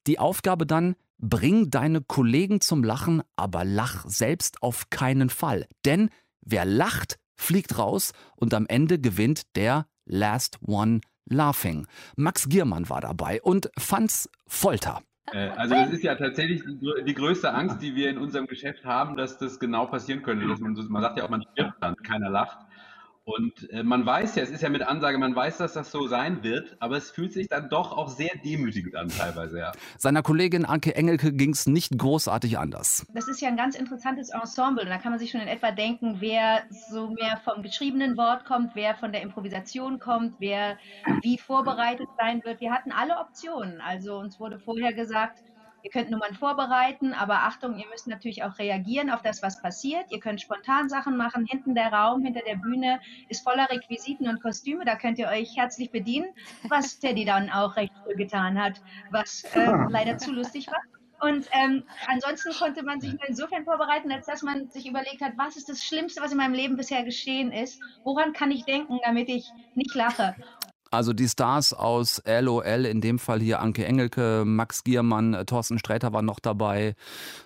Die 0.06 0.20
Aufgabe 0.20 0.68
dann, 0.68 0.96
bring 1.18 1.70
deine 1.72 2.02
Kollegen 2.02 2.60
zum 2.60 2.84
Lachen, 2.84 3.24
aber 3.38 3.64
lach 3.64 4.04
selbst 4.06 4.62
auf 4.62 4.90
keinen 4.90 5.30
Fall. 5.30 5.66
Denn 5.86 6.10
wer 6.42 6.66
lacht, 6.66 7.20
fliegt 7.38 7.78
raus 7.78 8.12
und 8.36 8.54
am 8.54 8.66
Ende 8.68 9.00
gewinnt 9.00 9.56
der 9.56 9.88
Last 10.06 10.60
One 10.68 10.96
Laughing. 10.96 11.13
Laughing. 11.30 11.88
Max 12.16 12.50
Giermann 12.50 12.90
war 12.90 13.02
dabei 13.02 13.42
und 13.42 13.70
fand's 13.78 14.30
Folter. 14.48 15.02
Äh, 15.32 15.50
also 15.50 15.76
das 15.76 15.92
ist 15.92 16.04
ja 16.04 16.16
tatsächlich 16.16 16.64
die, 17.06 17.14
größte 17.14 17.54
Angst, 17.54 17.82
die 17.82 17.96
wir 17.96 18.10
in 18.10 18.18
unserem 18.18 18.48
Geschäft 18.48 18.86
haben, 18.86 19.16
dass 19.16 19.38
das 19.38 19.60
genau 19.60 19.86
passieren 19.86 20.22
könnte. 20.22 20.46
Man 20.46 21.02
sagt 21.02 21.18
ja 21.18 21.24
auch, 21.24 21.30
man 21.30 21.44
stirbt 21.54 21.82
dann, 21.82 21.96
keiner 21.98 22.30
lacht. 22.30 22.58
Und 23.26 23.70
äh, 23.70 23.84
man 23.84 24.06
weiß 24.06 24.36
ja, 24.36 24.44
es 24.44 24.50
ist 24.50 24.62
ja 24.62 24.70
mit 24.70 24.82
Ansage, 24.82 25.18
man 25.18 25.34
weiß, 25.34 25.58
dass 25.58 25.74
das 25.74 25.92
so 25.92 26.08
sein 26.08 26.44
wird, 26.44 26.76
aber 26.80 26.98
es 26.98 27.10
fühlt 27.10 27.32
sich 27.32 27.48
dann 27.48 27.70
doch 27.70 27.96
auch 27.96 28.10
sehr 28.10 28.32
demütigend 28.44 28.96
an 28.96 29.08
teilweise, 29.08 29.60
ja. 29.60 29.72
Seiner 29.98 30.22
Kollegin 30.22 30.66
Anke 30.66 30.96
Engelke 30.96 31.32
ging 31.32 31.52
es 31.52 31.66
nicht 31.66 31.98
großartig 31.98 32.58
anders. 32.60 33.06
Das 33.14 33.30
ist 33.30 33.40
ja 33.40 33.48
ein 33.48 33.56
ganz 33.56 33.76
interessantes 33.76 34.30
Ensemble 34.30 34.84
und 34.84 34.90
da 34.90 34.98
kann 34.98 35.12
man 35.12 35.20
sich 35.20 35.32
schon 35.32 35.40
in 35.40 35.48
etwa 35.48 35.72
denken, 35.72 36.18
wer 36.20 36.64
so 36.90 37.12
mehr 37.12 37.40
vom 37.46 37.64
geschriebenen 37.64 38.18
Wort 38.18 38.44
kommt, 38.44 38.76
wer 38.76 38.96
von 38.96 39.14
der 39.14 39.22
Improvisation 39.22 40.00
kommt, 40.00 40.36
wer 40.40 40.78
wie 41.22 41.38
vorbereitet 41.38 42.08
sein 42.18 42.44
wird. 42.44 42.60
Wir 42.60 42.74
hatten 42.74 42.92
alle 42.92 43.20
Optionen. 43.20 43.80
Also 43.80 44.18
uns 44.18 44.38
wurde 44.38 44.60
vorher 44.60 44.92
gesagt, 44.92 45.42
Ihr 45.84 45.92
könnt 45.92 46.10
Nummern 46.10 46.34
vorbereiten, 46.34 47.14
aber 47.14 47.44
Achtung, 47.44 47.78
ihr 47.78 47.86
müsst 47.90 48.08
natürlich 48.08 48.42
auch 48.44 48.58
reagieren 48.58 49.10
auf 49.10 49.22
das, 49.22 49.44
was 49.44 49.62
passiert. 49.62 50.06
Ihr 50.12 50.22
könnt 50.22 50.40
spontan 50.40 50.88
Sachen 50.88 51.18
machen. 51.18 51.46
Hinten 51.46 51.76
der 51.76 51.92
Raum, 51.92 52.24
hinter 52.24 52.40
der 52.48 52.56
Bühne 52.56 53.02
ist 53.28 53.44
voller 53.44 53.70
Requisiten 53.70 54.30
und 54.30 54.42
Kostüme. 54.42 54.86
Da 54.86 54.96
könnt 54.96 55.20
ihr 55.20 55.28
euch 55.28 55.58
herzlich 55.58 55.92
bedienen, 55.92 56.34
was 56.70 57.00
Teddy 57.00 57.26
dann 57.26 57.50
auch 57.50 57.76
recht 57.76 57.92
früh 58.02 58.16
getan 58.16 58.58
hat, 58.62 58.82
was 59.12 59.44
äh, 59.56 59.72
leider 59.90 60.18
zu 60.18 60.32
lustig 60.32 60.68
war. 60.68 60.80
Und 61.20 61.48
ähm, 61.52 61.84
ansonsten 62.08 62.54
konnte 62.54 62.84
man 62.84 63.02
sich 63.02 63.12
nur 63.12 63.28
insofern 63.28 63.66
vorbereiten, 63.66 64.12
als 64.12 64.26
dass 64.26 64.42
man 64.42 64.70
sich 64.70 64.88
überlegt 64.88 65.22
hat, 65.22 65.34
was 65.38 65.58
ist 65.58 65.68
das 65.68 65.84
Schlimmste, 65.84 66.22
was 66.22 66.32
in 66.32 66.38
meinem 66.38 66.54
Leben 66.54 66.78
bisher 66.78 67.04
geschehen 67.04 67.52
ist? 67.52 67.82
Woran 68.06 68.32
kann 68.32 68.52
ich 68.52 68.64
denken, 68.64 69.00
damit 69.04 69.28
ich 69.28 69.50
nicht 69.76 69.96
lache? 69.96 70.36
Also 70.94 71.12
die 71.12 71.28
Stars 71.28 71.74
aus 71.74 72.22
LOL, 72.24 72.86
in 72.86 73.02
dem 73.02 73.18
Fall 73.18 73.40
hier 73.40 73.62
Anke 73.62 73.84
Engelke, 73.84 74.44
Max 74.46 74.84
Giermann, 74.84 75.34
äh, 75.34 75.44
Thorsten 75.44 75.80
Sträter 75.80 76.14
waren 76.14 76.26
noch 76.26 76.40
dabei. 76.40 76.94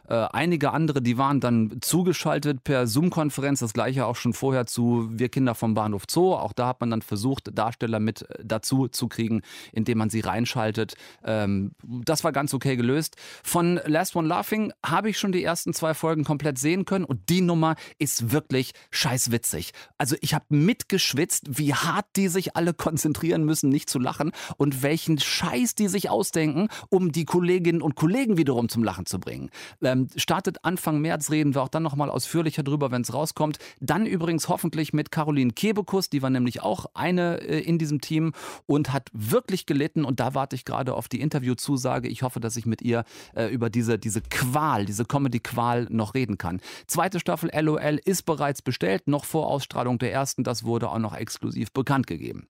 Äh, 0.10 0.16
einige 0.34 0.72
andere, 0.72 1.02
die 1.02 1.18
waren 1.18 1.40
dann 1.40 1.78
zugeschaltet 1.80 2.66
per 2.66 2.88
Zoom-Konferenz. 2.88 3.60
Das 3.60 3.72
gleiche 3.72 4.06
auch 4.06 4.18
schon 4.18 4.34
vorher 4.34 4.66
zu 4.66 5.08
Wir 5.14 5.30
Kinder 5.30 5.56
vom 5.56 5.76
Bahnhof 5.76 6.04
Zoo. 6.10 6.34
Auch 6.34 6.52
da 6.52 6.68
hat 6.68 6.82
man 6.82 6.90
dann 6.90 7.02
versucht, 7.02 7.58
Darsteller 7.58 8.02
mit 8.02 8.24
äh, 8.24 8.44
dazu 8.44 8.90
zu 8.90 9.08
kriegen, 9.08 9.42
indem 9.72 10.00
man 10.00 10.10
sie 10.10 10.20
reinschaltet. 10.20 10.96
Ähm, 11.24 11.72
das 11.84 12.26
war 12.26 12.34
ganz 12.34 12.54
okay 12.54 12.76
gelöst. 12.76 13.16
Von 13.44 13.80
Last 13.86 14.18
One 14.18 14.28
Laughing 14.28 14.74
habe 14.86 15.10
ich 15.10 15.18
schon 15.18 15.32
die 15.32 15.46
ersten 15.46 15.74
zwei 15.74 15.94
Folgen 15.94 16.26
komplett 16.26 16.60
sehen 16.60 16.84
können 16.84 17.06
und 17.06 17.30
die 17.30 17.40
Nummer 17.40 17.76
ist 17.98 18.34
wirklich 18.34 18.74
scheißwitzig. 18.92 19.72
Also 19.98 20.18
ich 20.20 20.34
habe 20.34 20.44
mitgeschwitzt, 20.50 21.58
wie 21.58 21.74
hart 21.74 22.08
die 22.18 22.28
sich 22.28 22.58
alle 22.58 22.74
konzentrieren 22.74 23.37
konzentrieren 23.38 23.46
müssen, 23.46 23.70
nicht 23.70 23.90
zu 23.90 24.00
lachen 24.00 24.32
und 24.58 24.84
welchen 24.84 25.20
Scheiß 25.20 25.76
die 25.76 25.88
sich 25.88 26.10
ausdenken, 26.10 26.68
um 26.90 27.12
die 27.12 27.26
Kolleginnen 27.26 27.82
und 27.82 27.96
Kollegen 27.96 28.38
wiederum 28.38 28.70
zum 28.70 28.84
Lachen 28.84 29.06
zu 29.06 29.20
bringen. 29.20 29.50
Ähm, 29.82 30.08
startet 30.16 30.64
Anfang 30.64 31.00
März, 31.00 31.30
reden 31.30 31.54
wir 31.54 31.62
auch 31.62 31.70
dann 31.70 31.84
nochmal 31.84 32.10
ausführlicher 32.10 32.64
drüber, 32.64 32.92
wenn 32.92 33.02
es 33.02 33.14
rauskommt. 33.14 33.58
Dann 33.80 34.06
übrigens 34.06 34.50
hoffentlich 34.50 34.94
mit 34.94 35.12
Caroline 35.12 35.54
Kebekus, 35.54 36.10
die 36.10 36.22
war 36.22 36.30
nämlich 36.30 36.62
auch 36.62 36.86
eine 36.94 37.42
äh, 37.42 37.60
in 37.60 37.78
diesem 37.78 38.02
Team 38.02 38.34
und 38.66 38.94
hat 38.94 39.10
wirklich 39.14 39.66
gelitten 39.66 40.06
und 40.06 40.20
da 40.20 40.34
warte 40.34 40.56
ich 40.56 40.66
gerade 40.66 40.94
auf 40.94 41.08
die 41.08 41.22
Interviewzusage. 41.22 42.08
Ich 42.08 42.24
hoffe, 42.24 42.40
dass 42.40 42.56
ich 42.58 42.66
mit 42.66 42.82
ihr 42.82 43.04
äh, 43.36 43.48
über 43.48 43.70
diese, 43.70 44.00
diese 44.00 44.22
Qual, 44.22 44.86
diese 44.86 45.06
Comedy-Qual 45.06 45.88
noch 45.90 46.14
reden 46.14 46.38
kann. 46.38 46.62
Zweite 46.88 47.20
Staffel 47.20 47.50
LOL 47.54 48.00
ist 48.04 48.24
bereits 48.26 48.62
bestellt, 48.62 49.08
noch 49.08 49.26
vor 49.26 49.48
Ausstrahlung 49.48 50.00
der 50.00 50.12
ersten. 50.12 50.44
Das 50.44 50.64
wurde 50.64 50.90
auch 50.90 51.00
noch 51.00 51.16
exklusiv 51.16 51.72
bekannt 51.72 52.08
gegeben. 52.08 52.48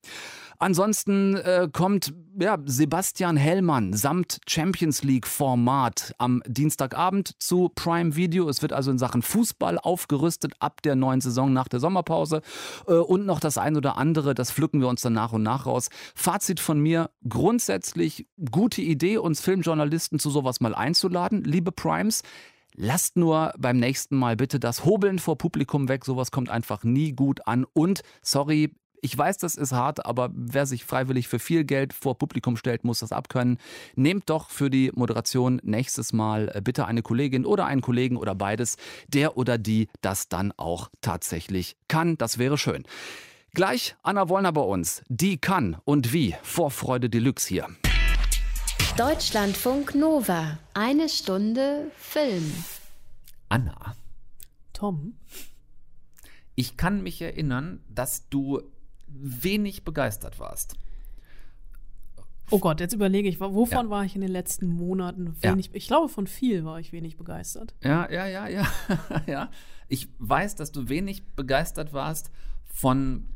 Ansonsten 0.60 0.77
äh, 0.80 1.70
kommt 1.72 2.14
ja, 2.40 2.58
Sebastian 2.66 3.36
Hellmann 3.36 3.94
samt 3.94 4.40
Champions 4.48 5.04
League 5.04 5.26
Format 5.26 6.14
am 6.20 6.44
Dienstagabend 6.46 7.34
zu 7.40 7.70
Prime 7.74 8.16
Video. 8.16 8.48
Es 8.48 8.62
wird 8.62 8.74
also 8.74 8.92
in 8.92 9.00
Sachen 9.00 9.24
Fußball 9.24 9.80
aufgerüstet 9.80 10.54
ab 10.60 10.82
der 10.84 10.96
neuen 10.96 11.20
Saison 11.20 11.52
nach 11.52 11.68
der 11.68 11.80
Sommerpause. 11.80 12.42
Äh, 12.88 12.94
und 12.94 13.26
noch 13.26 13.40
das 13.40 13.58
ein 13.58 13.76
oder 13.76 13.98
andere, 13.98 14.36
das 14.36 14.52
pflücken 14.52 14.80
wir 14.80 14.88
uns 14.88 15.02
dann 15.02 15.14
nach 15.14 15.34
und 15.34 15.44
nach 15.44 15.66
raus. 15.66 15.90
Fazit 16.14 16.60
von 16.60 16.80
mir, 16.80 17.10
grundsätzlich 17.28 18.28
gute 18.52 18.82
Idee, 18.82 19.18
uns 19.18 19.42
Filmjournalisten 19.42 20.20
zu 20.20 20.30
sowas 20.30 20.60
mal 20.60 20.76
einzuladen. 20.76 21.44
Liebe 21.44 21.72
Primes, 21.72 22.24
Lasst 22.80 23.18
nur 23.18 23.54
beim 23.58 23.78
nächsten 23.78 24.16
Mal 24.16 24.36
bitte 24.36 24.60
das 24.60 24.86
Hobeln 24.86 25.18
vor 25.18 25.36
Publikum 25.36 25.90
weg. 25.90 26.06
Sowas 26.06 26.30
kommt 26.30 26.52
einfach 26.52 26.84
nie 26.84 27.12
gut 27.14 27.48
an. 27.48 27.66
Und 27.74 28.04
sorry, 28.22 28.76
ich 29.02 29.18
weiß, 29.18 29.38
das 29.38 29.56
ist 29.56 29.72
hart, 29.72 30.06
aber 30.06 30.30
wer 30.34 30.66
sich 30.66 30.84
freiwillig 30.84 31.28
für 31.28 31.40
viel 31.40 31.64
Geld 31.64 31.94
vor 31.94 32.18
Publikum 32.18 32.58
stellt, 32.58 32.84
muss 32.84 33.00
das 33.00 33.12
abkönnen. 33.12 33.58
Nehmt 33.96 34.30
doch 34.30 34.50
für 34.50 34.70
die 34.70 34.92
Moderation 34.96 35.60
nächstes 35.64 36.14
Mal 36.14 36.52
äh, 36.54 36.62
bitte 36.62 36.86
eine 36.86 37.02
Kollegin 37.02 37.46
oder 37.46 37.66
einen 37.66 37.82
Kollegen 37.82 38.18
oder 38.18 38.36
beides, 38.36 38.78
der 39.08 39.38
oder 39.38 39.58
die 39.58 39.88
das 40.02 40.30
dann 40.30 40.52
auch 40.58 40.90
tatsächlich 41.02 41.78
kann. 41.88 42.18
Das 42.18 42.38
wäre 42.38 42.58
schön. 42.58 42.84
Gleich 43.54 43.96
Anna 44.04 44.30
Wollner 44.30 44.52
bei 44.52 44.62
uns. 44.62 45.04
Die 45.08 45.38
kann 45.38 45.78
und 45.84 46.14
wie. 46.14 46.36
Vorfreude 46.44 47.10
Deluxe 47.10 47.48
hier. 47.48 47.68
Deutschlandfunk 48.98 49.96
Nova. 49.96 50.60
Eine 50.74 51.10
Stunde 51.10 51.92
Film. 51.98 52.52
Anna. 53.50 53.96
Tom. 54.74 55.16
Ich 56.56 56.78
kann 56.78 57.04
mich 57.04 57.22
erinnern, 57.22 57.84
dass 57.90 58.30
du 58.30 58.62
wenig 59.22 59.84
begeistert 59.84 60.40
warst. 60.40 60.76
Oh 62.50 62.60
Gott, 62.60 62.80
jetzt 62.80 62.94
überlege 62.94 63.28
ich, 63.28 63.42
wovon 63.42 63.86
ja. 63.86 63.90
war 63.90 64.06
ich 64.06 64.16
in 64.16 64.22
den 64.22 64.32
letzten 64.32 64.68
Monaten 64.68 65.36
wenig, 65.42 65.68
ja. 65.68 65.72
ich 65.74 65.88
glaube 65.88 66.08
von 66.08 66.28
viel 66.28 66.64
war 66.64 66.80
ich 66.80 66.94
wenig 66.94 67.18
begeistert. 67.18 67.76
Ja, 67.84 68.10
ja, 68.10 68.26
ja, 68.26 68.48
ja, 68.48 68.68
ja. 69.28 69.52
Ich 69.90 70.08
weiß, 70.20 70.56
dass 70.56 70.72
du 70.72 70.88
wenig 70.88 71.26
begeistert 71.36 71.92
warst 71.92 72.32
von 72.66 73.28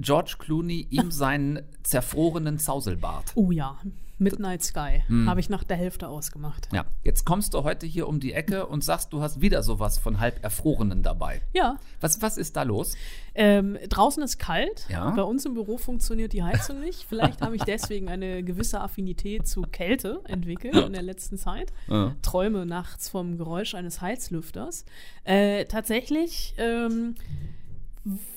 George 0.00 0.36
Clooney, 0.38 0.86
ihm 0.90 1.10
seinen 1.10 1.60
zerfrorenen 1.82 2.58
Zauselbart. 2.58 3.32
Oh 3.34 3.50
ja. 3.50 3.78
Midnight 4.20 4.62
Sky. 4.62 5.02
Hm. 5.06 5.28
Habe 5.28 5.40
ich 5.40 5.48
nach 5.48 5.64
der 5.64 5.78
Hälfte 5.78 6.08
ausgemacht. 6.08 6.68
Ja, 6.72 6.84
jetzt 7.02 7.24
kommst 7.24 7.54
du 7.54 7.64
heute 7.64 7.86
hier 7.86 8.06
um 8.06 8.20
die 8.20 8.34
Ecke 8.34 8.66
und 8.66 8.84
sagst, 8.84 9.12
du 9.12 9.22
hast 9.22 9.40
wieder 9.40 9.62
sowas 9.62 9.98
von 9.98 10.20
halb 10.20 10.44
Erfrorenen 10.44 11.02
dabei. 11.02 11.40
Ja. 11.54 11.78
Was, 12.00 12.20
was 12.20 12.36
ist 12.36 12.54
da 12.56 12.62
los? 12.62 12.96
Ähm, 13.34 13.78
draußen 13.88 14.22
ist 14.22 14.38
kalt. 14.38 14.86
Ja. 14.90 15.10
Bei 15.10 15.22
uns 15.22 15.46
im 15.46 15.54
Büro 15.54 15.78
funktioniert 15.78 16.34
die 16.34 16.42
Heizung 16.42 16.80
nicht. 16.80 17.06
Vielleicht 17.08 17.40
habe 17.40 17.56
ich 17.56 17.62
deswegen 17.62 18.08
eine 18.08 18.42
gewisse 18.42 18.82
Affinität 18.82 19.48
zu 19.48 19.62
Kälte 19.62 20.20
entwickelt 20.24 20.76
in 20.76 20.92
der 20.92 21.02
letzten 21.02 21.38
Zeit. 21.38 21.72
Ja. 21.88 22.14
Träume 22.20 22.66
nachts 22.66 23.08
vom 23.08 23.38
Geräusch 23.38 23.74
eines 23.74 24.02
Heizlüfters. 24.02 24.84
Äh, 25.24 25.64
tatsächlich. 25.64 26.54
Ähm, 26.58 27.14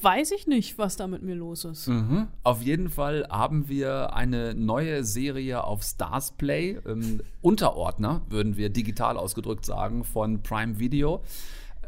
weiß 0.01 0.31
ich 0.31 0.47
nicht, 0.47 0.77
was 0.77 0.97
da 0.97 1.07
mit 1.07 1.21
mir 1.23 1.35
los 1.35 1.63
ist. 1.63 1.87
Mhm. 1.87 2.27
Auf 2.43 2.61
jeden 2.61 2.89
Fall 2.89 3.25
haben 3.29 3.69
wir 3.69 4.13
eine 4.13 4.53
neue 4.53 5.03
Serie 5.03 5.63
auf 5.63 5.83
Stars 5.83 6.31
Play, 6.31 6.79
ähm, 6.85 7.21
Unterordner, 7.41 8.21
würden 8.29 8.57
wir 8.57 8.69
digital 8.69 9.17
ausgedrückt 9.17 9.65
sagen, 9.65 10.03
von 10.03 10.43
Prime 10.43 10.79
Video. 10.79 11.23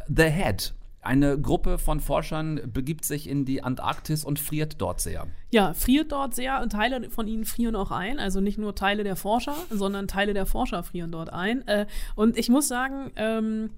The 0.08 0.24
Head. 0.24 0.74
Eine 1.02 1.40
Gruppe 1.40 1.78
von 1.78 2.00
Forschern 2.00 2.62
begibt 2.74 3.06
sich 3.06 3.30
in 3.30 3.46
die 3.46 3.62
Antarktis 3.62 4.26
und 4.26 4.40
friert 4.40 4.82
dort 4.82 5.00
sehr. 5.02 5.28
Ja, 5.52 5.76
friert 5.76 6.12
dort 6.12 6.34
sehr 6.34 6.64
und 6.64 6.72
Teile 6.72 7.12
von 7.12 7.28
ihnen 7.28 7.46
frieren 7.46 7.76
auch 7.76 7.92
ein. 7.92 8.18
Also 8.18 8.42
nicht 8.42 8.58
nur 8.58 8.74
Teile 8.74 9.04
der 9.04 9.16
Forscher, 9.16 9.56
sondern 9.70 10.08
Teile 10.08 10.34
der 10.34 10.48
Forscher 10.48 10.82
frieren 10.82 11.12
dort 11.12 11.32
ein. 11.32 11.68
Äh, 11.68 11.86
und 12.16 12.38
ich 12.38 12.50
muss 12.50 12.68
sagen, 12.68 13.12
ähm, 13.18 13.70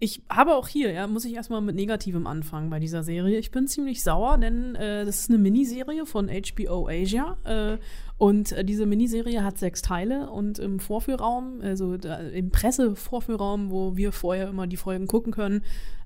ich 0.00 0.22
habe 0.28 0.54
auch 0.54 0.68
hier, 0.68 0.92
ja, 0.92 1.06
muss 1.06 1.24
ich 1.24 1.34
erstmal 1.34 1.60
mit 1.60 1.74
Negativem 1.74 2.26
anfangen 2.26 2.70
bei 2.70 2.78
dieser 2.78 3.02
Serie. 3.02 3.38
Ich 3.38 3.50
bin 3.50 3.66
ziemlich 3.66 4.02
sauer, 4.02 4.38
denn 4.38 4.76
äh, 4.76 5.04
das 5.04 5.20
ist 5.20 5.30
eine 5.30 5.38
Miniserie 5.38 6.06
von 6.06 6.28
HBO 6.28 6.88
Asia. 6.88 7.36
Äh, 7.44 7.78
und 8.18 8.52
äh, 8.52 8.64
diese 8.64 8.84
Miniserie 8.84 9.44
hat 9.44 9.58
sechs 9.58 9.80
Teile 9.80 10.30
und 10.30 10.58
im 10.58 10.80
Vorführraum, 10.80 11.60
also 11.62 11.96
da, 11.96 12.18
im 12.18 12.50
Pressevorführraum, 12.50 13.70
wo 13.70 13.96
wir 13.96 14.12
vorher 14.12 14.48
immer 14.48 14.66
die 14.66 14.76
Folgen 14.76 15.06
gucken 15.06 15.32
können, 15.32 15.62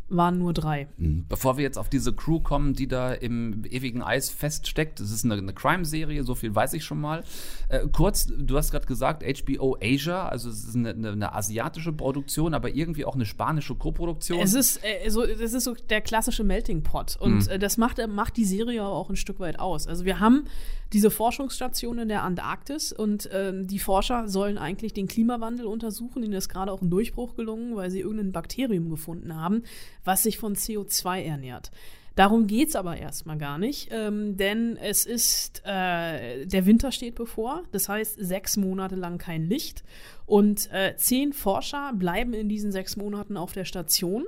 waren 0.08 0.38
nur 0.38 0.52
drei. 0.52 0.88
Mhm. 0.96 1.24
Bevor 1.28 1.56
wir 1.56 1.64
jetzt 1.64 1.78
auf 1.78 1.88
diese 1.88 2.12
Crew 2.12 2.40
kommen, 2.40 2.74
die 2.74 2.86
da 2.86 3.12
im 3.12 3.64
ewigen 3.64 4.02
Eis 4.02 4.30
feststeckt, 4.30 5.00
das 5.00 5.10
ist 5.10 5.24
eine, 5.24 5.34
eine 5.34 5.52
Crime-Serie, 5.52 6.22
so 6.24 6.34
viel 6.34 6.54
weiß 6.54 6.74
ich 6.74 6.84
schon 6.84 7.00
mal. 7.00 7.24
Äh, 7.68 7.86
kurz, 7.90 8.26
du 8.26 8.56
hast 8.56 8.70
gerade 8.70 8.86
gesagt, 8.86 9.24
HBO 9.24 9.76
Asia, 9.80 10.28
also 10.28 10.50
es 10.50 10.64
ist 10.64 10.76
eine, 10.76 10.90
eine, 10.90 11.12
eine, 11.12 11.34
asiatische 11.34 11.92
Produktion, 11.92 12.54
aber 12.54 12.74
irgendwie 12.74 13.04
auch 13.04 13.14
eine 13.14 13.24
spanische 13.24 13.74
Koproduktion. 13.74 14.38
Es 14.40 14.54
ist, 14.54 14.80
äh, 14.84 15.08
so, 15.08 15.24
das 15.26 15.54
ist 15.54 15.64
so 15.64 15.74
der 15.74 16.00
klassische 16.00 16.44
Melting 16.44 16.82
Pot 16.82 17.16
und 17.18 17.46
mhm. 17.46 17.52
äh, 17.52 17.58
das 17.58 17.78
macht, 17.78 17.98
macht 18.08 18.36
die 18.36 18.44
Serie 18.44 18.84
auch 18.84 19.08
ein 19.08 19.16
Stück 19.16 19.40
weit 19.40 19.58
aus. 19.58 19.86
Also 19.86 20.04
wir 20.04 20.20
haben 20.20 20.44
diese 20.92 21.10
Forschungsstation 21.10 21.98
in 22.02 22.08
der 22.08 22.22
Antarktis 22.22 22.92
und 22.92 23.28
ähm, 23.32 23.66
die 23.66 23.78
Forscher 23.78 24.28
sollen 24.28 24.58
eigentlich 24.58 24.92
den 24.92 25.08
Klimawandel 25.08 25.66
untersuchen. 25.66 26.22
Ihnen 26.22 26.34
ist 26.34 26.48
gerade 26.48 26.72
auch 26.72 26.82
ein 26.82 26.90
Durchbruch 26.90 27.34
gelungen, 27.34 27.74
weil 27.76 27.90
sie 27.90 28.00
irgendein 28.00 28.32
Bakterium 28.32 28.90
gefunden 28.90 29.34
haben, 29.34 29.62
was 30.04 30.22
sich 30.22 30.38
von 30.38 30.54
CO2 30.54 31.22
ernährt. 31.22 31.70
Darum 32.14 32.46
geht 32.46 32.68
es 32.68 32.76
aber 32.76 32.98
erstmal 32.98 33.38
gar 33.38 33.56
nicht, 33.56 33.88
ähm, 33.90 34.36
denn 34.36 34.76
es 34.76 35.06
ist, 35.06 35.62
äh, 35.64 36.44
der 36.44 36.66
Winter 36.66 36.92
steht 36.92 37.14
bevor, 37.14 37.62
das 37.72 37.88
heißt 37.88 38.16
sechs 38.18 38.58
Monate 38.58 38.96
lang 38.96 39.16
kein 39.16 39.48
Licht 39.48 39.82
und 40.26 40.70
äh, 40.72 40.94
zehn 40.96 41.32
Forscher 41.32 41.92
bleiben 41.94 42.34
in 42.34 42.50
diesen 42.50 42.70
sechs 42.70 42.96
Monaten 42.96 43.38
auf 43.38 43.52
der 43.52 43.64
Station 43.64 44.26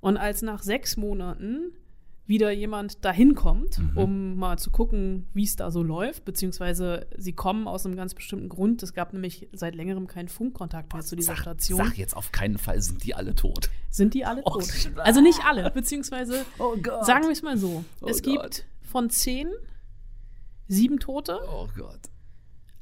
und 0.00 0.18
als 0.18 0.42
nach 0.42 0.62
sechs 0.62 0.98
Monaten 0.98 1.72
wieder 2.26 2.50
jemand 2.52 3.04
dahin 3.04 3.34
kommt, 3.34 3.78
mhm. 3.78 3.98
um 3.98 4.36
mal 4.36 4.58
zu 4.58 4.70
gucken, 4.70 5.26
wie 5.34 5.44
es 5.44 5.56
da 5.56 5.70
so 5.70 5.82
läuft, 5.82 6.24
beziehungsweise 6.24 7.06
sie 7.16 7.34
kommen 7.34 7.68
aus 7.68 7.84
einem 7.84 7.96
ganz 7.96 8.14
bestimmten 8.14 8.48
Grund. 8.48 8.82
Es 8.82 8.94
gab 8.94 9.12
nämlich 9.12 9.48
seit 9.52 9.74
längerem 9.74 10.06
keinen 10.06 10.28
Funkkontakt 10.28 10.92
mehr 10.94 11.02
zu 11.02 11.16
dieser 11.16 11.34
sag, 11.34 11.42
Station. 11.42 11.78
Sag 11.84 11.98
jetzt 11.98 12.16
auf 12.16 12.32
keinen 12.32 12.56
Fall, 12.56 12.80
sind 12.80 13.04
die 13.04 13.14
alle 13.14 13.34
tot. 13.34 13.68
Sind 13.90 14.14
die 14.14 14.24
alle 14.24 14.42
oh, 14.44 14.58
tot? 14.58 14.68
Also 14.96 15.20
nicht 15.20 15.40
alle, 15.44 15.70
beziehungsweise 15.70 16.46
oh 16.58 16.76
sagen 17.02 17.24
wir 17.24 17.32
es 17.32 17.42
mal 17.42 17.58
so. 17.58 17.84
Oh 18.00 18.06
es 18.06 18.22
Gott. 18.22 18.32
gibt 18.32 18.66
von 18.82 19.10
zehn 19.10 19.48
sieben 20.66 20.98
Tote. 20.98 21.38
Oh 21.52 21.68
Gott. 21.76 22.00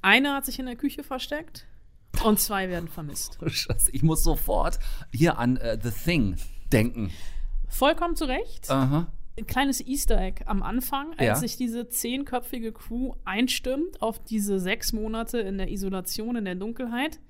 Einer 0.03 0.37
hat 0.37 0.47
sich 0.47 0.59
in 0.61 0.67
der 0.67 0.77
Küche 0.77 1.03
versteckt 1.03 1.67
und 2.25 2.39
zwei 2.39 2.69
werden 2.69 2.89
vermisst. 2.89 3.39
Oh, 3.41 3.49
Scheiße, 3.49 3.91
ich 3.91 4.05
muss 4.05 4.23
sofort 4.23 4.79
hier 5.13 5.39
an 5.39 5.57
uh, 5.57 5.77
The 5.83 5.91
Thing 5.91 6.37
denken. 6.73 7.11
Vollkommen 7.69 8.15
zu 8.15 8.27
Recht. 8.27 8.71
Aha 8.71 9.09
ein 9.39 9.47
kleines 9.47 9.81
Easter 9.81 10.21
Egg 10.21 10.45
am 10.47 10.63
Anfang, 10.63 11.13
als 11.13 11.27
ja. 11.27 11.35
sich 11.37 11.57
diese 11.57 11.89
zehnköpfige 11.89 12.73
Crew 12.73 13.15
einstimmt 13.25 14.03
auf 14.03 14.23
diese 14.23 14.61
sechs 14.61 14.93
Monate 14.93 15.39
in 15.39 15.59
der 15.59 15.71
Isolation, 15.71 16.37
in 16.37 16.45
der 16.45 16.55
Dunkelheit, 16.55 17.21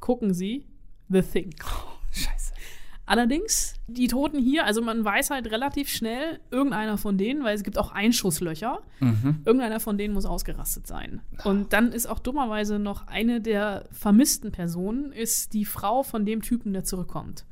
gucken 0.00 0.32
sie 0.32 0.66
The 1.08 1.22
Thing. 1.22 1.54
Oh, 1.64 2.12
scheiße. 2.12 2.52
Allerdings, 3.06 3.74
die 3.88 4.06
Toten 4.06 4.38
hier, 4.38 4.64
also 4.64 4.82
man 4.82 5.04
weiß 5.04 5.30
halt 5.30 5.50
relativ 5.50 5.88
schnell, 5.88 6.38
irgendeiner 6.52 6.96
von 6.96 7.18
denen, 7.18 7.42
weil 7.42 7.56
es 7.56 7.64
gibt 7.64 7.76
auch 7.76 7.90
Einschusslöcher, 7.90 8.82
mhm. 9.00 9.42
irgendeiner 9.44 9.80
von 9.80 9.98
denen 9.98 10.14
muss 10.14 10.26
ausgerastet 10.26 10.86
sein. 10.86 11.20
Und 11.42 11.72
dann 11.72 11.90
ist 11.90 12.06
auch 12.06 12.20
dummerweise 12.20 12.78
noch 12.78 13.08
eine 13.08 13.40
der 13.40 13.86
vermissten 13.90 14.52
Personen, 14.52 15.10
ist 15.10 15.54
die 15.54 15.64
Frau 15.64 16.04
von 16.04 16.24
dem 16.24 16.42
Typen, 16.42 16.72
der 16.72 16.84
zurückkommt. 16.84 17.44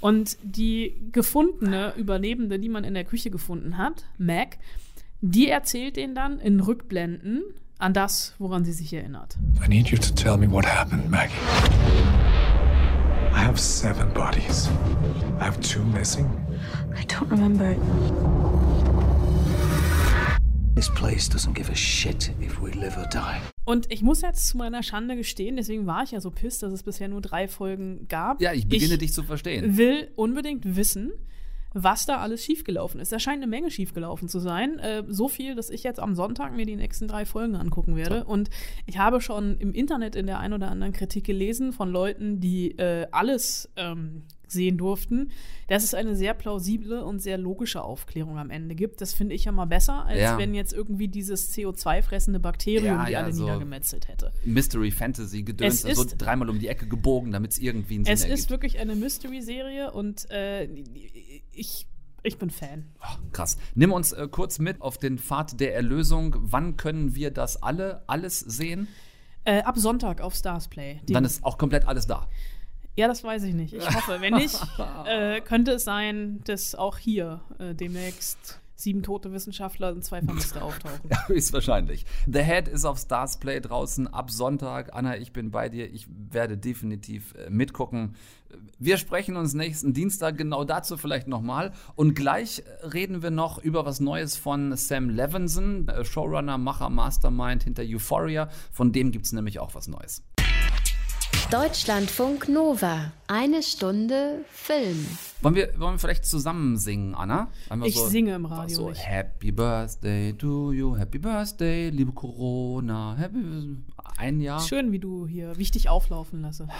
Und 0.00 0.36
die 0.42 0.94
gefundene 1.12 1.94
Überlebende, 1.96 2.58
die 2.58 2.68
man 2.68 2.84
in 2.84 2.94
der 2.94 3.04
Küche 3.04 3.30
gefunden 3.30 3.78
hat, 3.78 4.04
Mac, 4.18 4.58
die 5.20 5.48
erzählt 5.48 5.96
denen 5.96 6.14
dann 6.14 6.38
in 6.38 6.60
Rückblenden 6.60 7.42
an 7.78 7.92
das, 7.92 8.34
woran 8.38 8.64
sie 8.64 8.72
sich 8.72 8.92
erinnert. 8.92 9.36
I 9.64 9.68
need 9.68 9.88
you 9.88 9.98
to 9.98 10.14
tell 10.14 10.36
me 10.36 10.50
what 10.50 10.64
happened, 10.64 11.10
Maggie. 11.10 11.32
I 13.32 13.40
have 13.40 13.58
seven 13.58 14.12
bodies. 14.14 14.68
I 15.38 15.44
have 15.44 15.60
two 15.60 15.84
missing. 15.84 16.26
I 16.96 17.04
don't 17.04 17.30
remember. 17.30 17.76
This 20.76 20.90
place 20.90 21.26
doesn't 21.26 21.54
give 21.54 21.70
a 21.70 21.74
shit 21.74 22.32
if 22.38 22.60
we 22.60 22.70
live 22.72 22.98
or 22.98 23.06
die. 23.06 23.40
Und 23.64 23.90
ich 23.90 24.02
muss 24.02 24.20
jetzt 24.20 24.46
zu 24.46 24.58
meiner 24.58 24.82
Schande 24.82 25.16
gestehen, 25.16 25.56
deswegen 25.56 25.86
war 25.86 26.02
ich 26.02 26.10
ja 26.10 26.20
so 26.20 26.30
pisst, 26.30 26.62
dass 26.62 26.70
es 26.70 26.82
bisher 26.82 27.08
nur 27.08 27.22
drei 27.22 27.48
Folgen 27.48 28.06
gab. 28.08 28.42
Ja, 28.42 28.52
ich 28.52 28.68
beginne 28.68 28.92
ich 28.92 28.98
dich 28.98 29.12
zu 29.14 29.22
verstehen. 29.22 29.78
Will 29.78 30.10
unbedingt 30.16 30.76
wissen, 30.76 31.12
was 31.72 32.04
da 32.04 32.18
alles 32.18 32.44
schiefgelaufen 32.44 33.00
ist. 33.00 33.10
Da 33.10 33.18
scheint 33.18 33.38
eine 33.38 33.46
Menge 33.46 33.70
schiefgelaufen 33.70 34.28
zu 34.28 34.38
sein. 34.38 34.78
Äh, 34.78 35.04
so 35.08 35.28
viel, 35.28 35.54
dass 35.54 35.70
ich 35.70 35.82
jetzt 35.82 35.98
am 35.98 36.14
Sonntag 36.14 36.54
mir 36.54 36.66
die 36.66 36.76
nächsten 36.76 37.08
drei 37.08 37.24
Folgen 37.24 37.56
angucken 37.56 37.96
werde. 37.96 38.24
Und 38.24 38.50
ich 38.84 38.98
habe 38.98 39.22
schon 39.22 39.56
im 39.56 39.72
Internet 39.72 40.14
in 40.14 40.26
der 40.26 40.40
ein 40.40 40.52
oder 40.52 40.70
anderen 40.70 40.92
Kritik 40.92 41.24
gelesen 41.24 41.72
von 41.72 41.90
Leuten, 41.90 42.38
die 42.38 42.72
äh, 42.72 43.06
alles 43.12 43.70
ähm, 43.76 44.24
sehen 44.48 44.78
durften, 44.78 45.30
dass 45.68 45.84
es 45.84 45.94
eine 45.94 46.14
sehr 46.14 46.34
plausible 46.34 47.04
und 47.04 47.20
sehr 47.20 47.38
logische 47.38 47.82
Aufklärung 47.82 48.38
am 48.38 48.50
Ende 48.50 48.74
gibt. 48.74 49.00
Das 49.00 49.12
finde 49.12 49.34
ich 49.34 49.44
ja 49.44 49.52
mal 49.52 49.66
besser, 49.66 50.04
als 50.04 50.20
ja. 50.20 50.38
wenn 50.38 50.54
jetzt 50.54 50.72
irgendwie 50.72 51.08
dieses 51.08 51.54
CO2-fressende 51.54 52.38
Bakterium 52.38 52.84
ja, 52.84 53.04
die 53.04 53.12
ja, 53.12 53.22
alle 53.22 53.32
so 53.32 53.44
niedergemetzelt 53.44 54.08
hätte. 54.08 54.32
Mystery 54.44 54.90
Fantasy 54.90 55.42
gedöns, 55.42 55.84
also 55.84 56.04
dreimal 56.16 56.48
um 56.48 56.58
die 56.58 56.68
Ecke 56.68 56.86
gebogen, 56.86 57.32
damit 57.32 57.52
es 57.52 57.58
irgendwie 57.58 57.96
einen 57.96 58.04
Sinn 58.04 58.14
Es 58.14 58.22
ergibt. 58.22 58.38
ist 58.38 58.50
wirklich 58.50 58.78
eine 58.78 58.94
Mystery-Serie 58.94 59.92
und 59.92 60.30
äh, 60.30 60.68
ich 61.52 61.86
ich 62.22 62.38
bin 62.38 62.50
Fan. 62.50 62.86
Oh, 63.00 63.18
krass. 63.30 63.56
Nimm 63.76 63.92
uns 63.92 64.10
äh, 64.10 64.26
kurz 64.28 64.58
mit 64.58 64.82
auf 64.82 64.98
den 64.98 65.16
Pfad 65.16 65.60
der 65.60 65.76
Erlösung. 65.76 66.34
Wann 66.40 66.76
können 66.76 67.14
wir 67.14 67.30
das 67.30 67.62
alle, 67.62 68.02
alles 68.08 68.40
sehen? 68.40 68.88
Äh, 69.44 69.62
ab 69.62 69.78
Sonntag 69.78 70.20
auf 70.20 70.34
Starsplay. 70.34 71.00
Dann 71.06 71.24
ist 71.24 71.44
auch 71.44 71.56
komplett 71.56 71.86
alles 71.86 72.08
da. 72.08 72.28
Ja, 72.96 73.08
das 73.08 73.22
weiß 73.22 73.44
ich 73.44 73.54
nicht. 73.54 73.74
Ich 73.74 73.94
hoffe. 73.94 74.20
Wenn 74.20 74.34
nicht, 74.34 74.58
äh, 75.06 75.40
könnte 75.42 75.72
es 75.72 75.84
sein, 75.84 76.40
dass 76.44 76.74
auch 76.74 76.98
hier 76.98 77.40
äh, 77.58 77.74
demnächst 77.74 78.60
sieben 78.74 79.02
tote 79.02 79.32
Wissenschaftler 79.32 79.92
und 79.92 80.02
zwei 80.04 80.22
Vermisste 80.22 80.62
auftauchen. 80.62 81.00
Ja, 81.10 81.28
höchstwahrscheinlich. 81.28 82.04
The 82.26 82.40
Head 82.40 82.68
ist 82.68 82.84
auf 82.84 82.98
Stars 82.98 83.38
Play 83.38 83.60
draußen 83.60 84.06
ab 84.06 84.30
Sonntag. 84.30 84.94
Anna, 84.94 85.16
ich 85.16 85.32
bin 85.32 85.50
bei 85.50 85.68
dir. 85.68 85.92
Ich 85.92 86.06
werde 86.08 86.56
definitiv 86.56 87.34
äh, 87.34 87.50
mitgucken. 87.50 88.16
Wir 88.78 88.96
sprechen 88.96 89.36
uns 89.36 89.54
nächsten 89.54 89.92
Dienstag 89.92 90.38
genau 90.38 90.64
dazu 90.64 90.96
vielleicht 90.96 91.28
nochmal. 91.28 91.72
Und 91.94 92.14
gleich 92.14 92.62
reden 92.82 93.22
wir 93.22 93.30
noch 93.30 93.58
über 93.58 93.84
was 93.84 94.00
Neues 94.00 94.36
von 94.36 94.76
Sam 94.76 95.10
Levinson, 95.10 95.88
äh, 95.88 96.04
Showrunner, 96.04 96.56
Macher, 96.58 96.90
Mastermind 96.90 97.64
hinter 97.64 97.82
Euphoria. 97.82 98.48
Von 98.72 98.92
dem 98.92 99.10
gibt 99.10 99.26
es 99.26 99.32
nämlich 99.32 99.58
auch 99.58 99.74
was 99.74 99.88
Neues. 99.88 100.22
Deutschlandfunk 101.50 102.48
Nova. 102.48 103.12
Eine 103.28 103.62
Stunde 103.62 104.44
Film. 104.50 105.06
Wollen 105.42 105.54
wir, 105.54 105.68
wollen 105.78 105.94
wir 105.94 105.98
vielleicht 105.98 106.24
zusammen 106.24 106.76
singen, 106.76 107.14
Anna? 107.14 107.52
Einmal 107.68 107.88
ich 107.88 107.94
so, 107.94 108.08
singe 108.08 108.34
im 108.34 108.46
Radio. 108.46 108.74
So, 108.74 108.88
nicht. 108.88 109.06
Happy 109.06 109.52
Birthday 109.52 110.32
to 110.32 110.72
you, 110.72 110.96
Happy 110.96 111.18
Birthday, 111.18 111.90
liebe 111.90 112.10
Corona. 112.12 113.14
Happy, 113.16 113.76
ein 114.16 114.40
Jahr. 114.40 114.60
Schön, 114.60 114.90
wie 114.90 114.98
du 114.98 115.28
hier, 115.28 115.56
wie 115.56 115.62
ich 115.62 115.70
dich 115.70 115.88
auflaufen 115.88 116.42
lasse. 116.42 116.68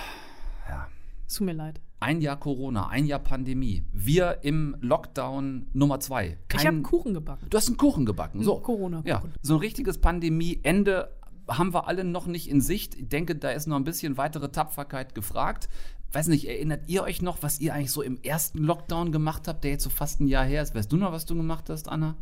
Ja. 0.68 0.88
Es 1.28 1.34
tut 1.34 1.46
mir 1.46 1.52
leid. 1.52 1.80
Ein 2.00 2.20
Jahr 2.20 2.38
Corona, 2.38 2.88
ein 2.88 3.06
Jahr 3.06 3.20
Pandemie. 3.20 3.84
Wir 3.92 4.38
im 4.42 4.76
Lockdown 4.80 5.68
Nummer 5.72 6.00
zwei. 6.00 6.38
Kein, 6.48 6.60
ich 6.60 6.66
habe 6.66 6.82
Kuchen 6.82 7.14
gebacken. 7.14 7.46
Du 7.48 7.56
hast 7.56 7.68
einen 7.68 7.76
Kuchen 7.76 8.04
gebacken. 8.04 8.42
So. 8.42 8.58
Corona. 8.60 8.98
-Kuchen. 8.98 9.08
Ja, 9.08 9.22
so 9.42 9.54
ein 9.54 9.60
richtiges 9.60 9.98
Pandemie-Ende 9.98 11.16
haben 11.48 11.72
wir 11.72 11.88
alle 11.88 12.04
noch 12.04 12.26
nicht 12.26 12.48
in 12.48 12.60
Sicht. 12.60 12.94
Ich 12.94 13.08
denke, 13.08 13.36
da 13.36 13.50
ist 13.50 13.66
noch 13.66 13.76
ein 13.76 13.84
bisschen 13.84 14.16
weitere 14.16 14.50
Tapferkeit 14.50 15.14
gefragt. 15.14 15.68
Weiß 16.12 16.28
nicht, 16.28 16.48
erinnert 16.48 16.88
ihr 16.88 17.02
euch 17.02 17.22
noch, 17.22 17.42
was 17.42 17.60
ihr 17.60 17.74
eigentlich 17.74 17.92
so 17.92 18.02
im 18.02 18.20
ersten 18.22 18.58
Lockdown 18.58 19.12
gemacht 19.12 19.48
habt, 19.48 19.64
der 19.64 19.72
jetzt 19.72 19.84
so 19.84 19.90
fast 19.90 20.20
ein 20.20 20.28
Jahr 20.28 20.44
her 20.44 20.62
ist? 20.62 20.74
Weißt 20.74 20.90
du 20.90 20.96
noch, 20.96 21.12
was 21.12 21.26
du 21.26 21.34
gemacht 21.34 21.68
hast, 21.68 21.88
Anna? 21.88 22.16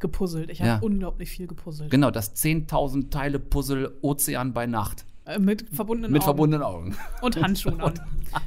Gepuzzelt. 0.00 0.50
Ich 0.50 0.60
habe 0.60 0.68
ja. 0.68 0.78
unglaublich 0.78 1.30
viel 1.30 1.46
gepuzzelt. 1.46 1.90
Genau, 1.90 2.10
das 2.10 2.36
10.000 2.36 3.10
Teile 3.10 3.38
Puzzle 3.38 3.96
Ozean 4.02 4.52
bei 4.52 4.66
Nacht. 4.66 5.04
Äh, 5.28 5.38
mit 5.38 5.66
verbundenen 5.74 6.10
mit 6.10 6.22
Augen. 6.22 6.26
verbundenen 6.26 6.62
Augen. 6.66 6.96
Und 7.20 7.40
Handschuhen 7.40 7.80
an. 7.82 8.00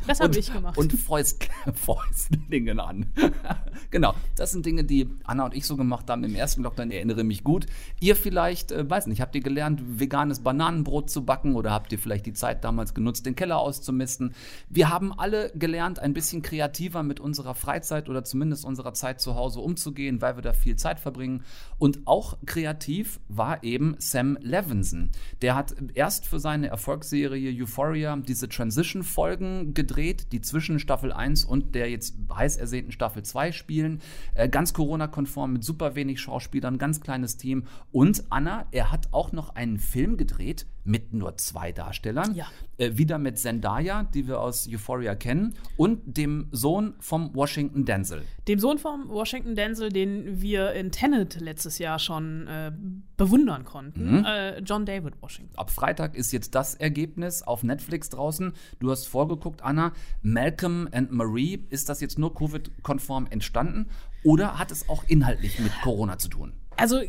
Das 0.07 0.19
habe 0.19 0.37
ich 0.37 0.51
gemacht. 0.51 0.77
Und 0.77 0.93
Fäust, 0.93 1.47
Fäustlingen 1.73 2.79
an. 2.79 3.05
genau, 3.91 4.15
das 4.35 4.51
sind 4.51 4.65
Dinge, 4.65 4.83
die 4.83 5.07
Anna 5.23 5.45
und 5.45 5.55
ich 5.55 5.65
so 5.67 5.77
gemacht 5.77 6.09
haben 6.09 6.23
im 6.23 6.33
ersten 6.33 6.63
Lockdown. 6.63 6.89
Ich 6.89 6.97
erinnere 6.97 7.23
mich 7.23 7.43
gut. 7.43 7.67
Ihr 7.99 8.15
vielleicht, 8.15 8.71
äh, 8.71 8.89
weiß 8.89 9.07
nicht, 9.07 9.21
habt 9.21 9.35
ihr 9.35 9.41
gelernt, 9.41 9.81
veganes 9.99 10.39
Bananenbrot 10.39 11.09
zu 11.09 11.23
backen 11.23 11.55
oder 11.55 11.71
habt 11.71 11.91
ihr 11.91 11.99
vielleicht 11.99 12.25
die 12.25 12.33
Zeit 12.33 12.63
damals 12.63 12.95
genutzt, 12.95 13.27
den 13.27 13.35
Keller 13.35 13.59
auszumisten? 13.59 14.33
Wir 14.69 14.89
haben 14.89 15.13
alle 15.17 15.51
gelernt, 15.55 15.99
ein 15.99 16.13
bisschen 16.13 16.41
kreativer 16.41 17.03
mit 17.03 17.19
unserer 17.19 17.53
Freizeit 17.53 18.09
oder 18.09 18.23
zumindest 18.23 18.65
unserer 18.65 18.93
Zeit 18.95 19.21
zu 19.21 19.35
Hause 19.35 19.59
umzugehen, 19.59 20.21
weil 20.21 20.35
wir 20.35 20.41
da 20.41 20.53
viel 20.53 20.77
Zeit 20.77 20.99
verbringen. 20.99 21.43
Und 21.77 21.99
auch 22.05 22.37
kreativ 22.45 23.19
war 23.27 23.63
eben 23.63 23.95
Sam 23.99 24.37
Levinson. 24.41 25.09
Der 25.43 25.55
hat 25.55 25.75
erst 25.93 26.25
für 26.25 26.39
seine 26.39 26.70
Erfolgsserie 26.71 27.51
Euphoria 27.61 28.15
diese 28.15 28.49
Transition-Folgen 28.49 29.73
gedreht, 29.73 30.31
die 30.31 30.41
zwischen 30.41 30.79
Staffel 30.79 31.11
1 31.11 31.45
und 31.45 31.75
der 31.75 31.91
jetzt 31.91 32.15
heiß 32.33 32.57
ersehnten 32.57 32.91
Staffel 32.91 33.23
2 33.23 33.51
spielen. 33.51 34.01
Äh, 34.33 34.49
ganz 34.49 34.73
Corona-konform 34.73 35.53
mit 35.53 35.63
super 35.63 35.95
wenig 35.95 36.19
Schauspielern, 36.19 36.77
ganz 36.77 37.01
kleines 37.01 37.37
Team. 37.37 37.65
Und 37.91 38.23
Anna, 38.29 38.65
er 38.71 38.91
hat 38.91 39.09
auch 39.11 39.31
noch 39.31 39.55
einen 39.55 39.77
Film 39.77 40.17
gedreht 40.17 40.65
mit 40.83 41.13
nur 41.13 41.37
zwei 41.37 41.71
Darstellern. 41.71 42.35
Ja. 42.35 42.47
Äh, 42.77 42.97
wieder 42.97 43.17
mit 43.17 43.37
Zendaya, 43.37 44.03
die 44.03 44.27
wir 44.27 44.41
aus 44.41 44.67
Euphoria 44.67 45.15
kennen, 45.15 45.55
und 45.77 46.17
dem 46.17 46.47
Sohn 46.51 46.95
vom 46.99 47.33
Washington 47.35 47.85
Denzel. 47.85 48.23
Dem 48.47 48.59
Sohn 48.59 48.77
vom 48.77 49.09
Washington 49.09 49.55
Denzel, 49.55 49.89
den 49.89 50.41
wir 50.41 50.71
in 50.73 50.91
Tenet 50.91 51.39
letztes 51.39 51.77
Jahr 51.77 51.99
schon 51.99 52.47
äh, 52.47 52.71
bewundern 53.17 53.65
konnten. 53.65 54.19
Mhm. 54.19 54.25
Äh, 54.25 54.59
John 54.59 54.85
David 54.85 55.21
Washington. 55.21 55.55
Ab 55.57 55.69
Freitag 55.69 56.15
ist 56.15 56.31
jetzt 56.31 56.55
das 56.55 56.75
Ergebnis 56.75 57.43
auf 57.43 57.63
Netflix 57.63 58.09
draußen. 58.09 58.53
Du 58.79 58.89
hast 58.91 59.07
vorgeguckt, 59.07 59.61
Anna. 59.61 59.93
Malcolm 60.21 60.89
and 60.91 61.11
Marie, 61.11 61.65
ist 61.69 61.89
das 61.89 62.01
jetzt 62.01 62.17
nur 62.17 62.33
Covid-konform 62.33 63.27
entstanden 63.29 63.87
oder 64.23 64.59
hat 64.59 64.71
es 64.71 64.87
auch 64.89 65.03
inhaltlich 65.07 65.59
mit 65.59 65.71
Corona 65.81 66.17
zu 66.17 66.29
tun? 66.29 66.53
Also 66.81 66.97
äh, 66.97 67.07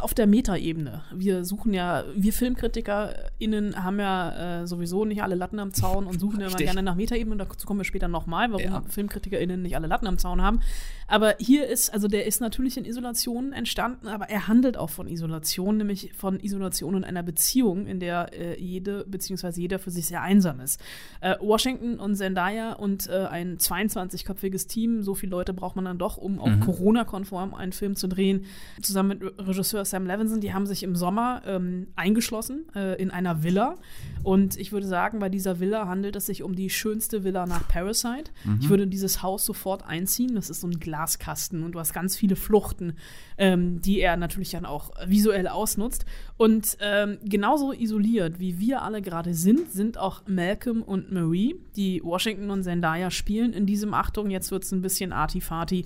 auf 0.00 0.14
der 0.14 0.28
Metaebene. 0.28 1.02
Wir 1.12 1.44
suchen 1.44 1.74
ja, 1.74 2.04
wir 2.14 2.32
FilmkritikerInnen 2.32 3.82
haben 3.82 3.98
ja 3.98 4.60
äh, 4.62 4.66
sowieso 4.66 5.04
nicht 5.04 5.22
alle 5.24 5.34
Latten 5.34 5.58
am 5.58 5.72
Zaun 5.74 6.06
und 6.06 6.20
suchen 6.20 6.40
ja 6.40 6.46
immer 6.46 6.56
gerne 6.56 6.84
nach 6.84 6.94
Metaebene. 6.94 7.36
Dazu 7.36 7.66
kommen 7.66 7.80
wir 7.80 7.84
später 7.84 8.06
nochmal, 8.06 8.52
warum 8.52 8.64
ja. 8.64 8.82
FilmkritikerInnen 8.88 9.60
nicht 9.60 9.74
alle 9.74 9.88
Latten 9.88 10.06
am 10.06 10.18
Zaun 10.18 10.40
haben. 10.40 10.60
Aber 11.08 11.34
hier 11.38 11.66
ist, 11.66 11.92
also 11.92 12.06
der 12.06 12.26
ist 12.26 12.40
natürlich 12.40 12.76
in 12.76 12.84
Isolation 12.84 13.52
entstanden, 13.52 14.06
aber 14.06 14.28
er 14.30 14.46
handelt 14.46 14.76
auch 14.76 14.90
von 14.90 15.08
Isolation, 15.08 15.78
nämlich 15.78 16.12
von 16.14 16.38
Isolation 16.38 16.96
in 16.96 17.04
einer 17.04 17.22
Beziehung, 17.22 17.86
in 17.86 17.98
der 17.98 18.32
äh, 18.32 18.60
jede 18.60 19.04
beziehungsweise 19.04 19.60
jeder 19.60 19.78
für 19.80 19.90
sich 19.90 20.06
sehr 20.06 20.22
einsam 20.22 20.60
ist. 20.60 20.80
Äh, 21.20 21.34
Washington 21.40 21.98
und 21.98 22.14
Zendaya 22.14 22.74
und 22.74 23.08
äh, 23.08 23.26
ein 23.26 23.58
22-köpfiges 23.58 24.68
Team, 24.68 25.02
so 25.02 25.14
viele 25.14 25.30
Leute 25.30 25.54
braucht 25.54 25.74
man 25.74 25.86
dann 25.86 25.98
doch, 25.98 26.18
um 26.18 26.38
auch 26.38 26.46
mhm. 26.46 26.60
Corona-konform 26.60 27.54
einen 27.54 27.72
Film 27.72 27.96
zu 27.96 28.06
drehen, 28.06 28.44
zusammen 28.80 29.07
mit 29.08 29.22
Regisseur 29.22 29.84
Sam 29.84 30.06
Levinson, 30.06 30.40
die 30.40 30.54
haben 30.54 30.66
sich 30.66 30.82
im 30.82 30.94
Sommer 30.94 31.42
ähm, 31.46 31.88
eingeschlossen 31.96 32.66
äh, 32.74 33.00
in 33.00 33.10
einer 33.10 33.42
Villa. 33.42 33.76
Und 34.22 34.56
ich 34.56 34.72
würde 34.72 34.86
sagen, 34.86 35.18
bei 35.18 35.28
dieser 35.28 35.58
Villa 35.60 35.88
handelt 35.88 36.14
es 36.16 36.26
sich 36.26 36.42
um 36.42 36.54
die 36.54 36.70
schönste 36.70 37.24
Villa 37.24 37.46
nach 37.46 37.66
Parasite. 37.66 38.30
Mhm. 38.44 38.58
Ich 38.60 38.68
würde 38.68 38.84
in 38.84 38.90
dieses 38.90 39.22
Haus 39.22 39.44
sofort 39.44 39.84
einziehen. 39.86 40.34
Das 40.34 40.50
ist 40.50 40.60
so 40.60 40.68
ein 40.68 40.78
Glaskasten 40.78 41.64
und 41.64 41.72
du 41.72 41.80
hast 41.80 41.92
ganz 41.92 42.16
viele 42.16 42.36
Fluchten, 42.36 42.94
ähm, 43.38 43.80
die 43.80 44.00
er 44.00 44.16
natürlich 44.16 44.50
dann 44.50 44.66
auch 44.66 44.90
visuell 45.06 45.48
ausnutzt. 45.48 46.04
Und 46.36 46.76
ähm, 46.80 47.18
genauso 47.24 47.72
isoliert, 47.72 48.38
wie 48.38 48.60
wir 48.60 48.82
alle 48.82 49.02
gerade 49.02 49.34
sind, 49.34 49.72
sind 49.72 49.98
auch 49.98 50.22
Malcolm 50.26 50.82
und 50.82 51.10
Marie, 51.10 51.56
die 51.76 52.02
Washington 52.04 52.50
und 52.50 52.62
Zendaya 52.62 53.10
spielen 53.10 53.52
in 53.52 53.66
diesem 53.66 53.94
Achtung. 53.94 54.30
Jetzt 54.30 54.50
wird 54.50 54.64
es 54.64 54.72
ein 54.72 54.82
bisschen 54.82 55.12
artifati. 55.12 55.84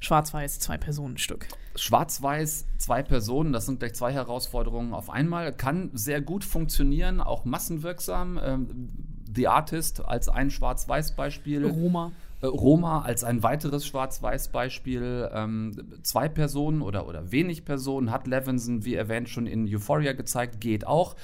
Schwarz-Weiß, 0.00 0.58
Zwei-Personen-Stück. 0.58 1.46
Schwarz-Weiß, 1.74 2.66
zwei 2.78 3.02
Personen, 3.02 3.52
das 3.52 3.66
sind 3.66 3.80
gleich 3.80 3.94
zwei 3.94 4.12
Herausforderungen 4.12 4.92
auf 4.92 5.10
einmal. 5.10 5.52
Kann 5.52 5.90
sehr 5.94 6.20
gut 6.20 6.44
funktionieren, 6.44 7.20
auch 7.20 7.44
massenwirksam. 7.44 8.38
Ähm, 8.42 8.88
The 9.34 9.48
Artist 9.48 10.04
als 10.04 10.28
ein 10.28 10.50
Schwarz-Weiß-Beispiel. 10.50 11.66
Roma. 11.66 12.12
Äh, 12.42 12.46
Roma 12.46 13.02
als 13.02 13.24
ein 13.24 13.42
weiteres 13.42 13.86
Schwarz-Weiß-Beispiel. 13.86 15.30
Ähm, 15.32 15.72
zwei 16.02 16.28
Personen 16.28 16.82
oder, 16.82 17.08
oder 17.08 17.32
wenig 17.32 17.64
Personen 17.64 18.10
hat 18.10 18.26
Levinson, 18.26 18.84
wie 18.84 18.94
erwähnt, 18.94 19.28
schon 19.28 19.46
in 19.46 19.66
Euphoria 19.72 20.12
gezeigt, 20.12 20.60
geht 20.60 20.86
auch. 20.86 21.16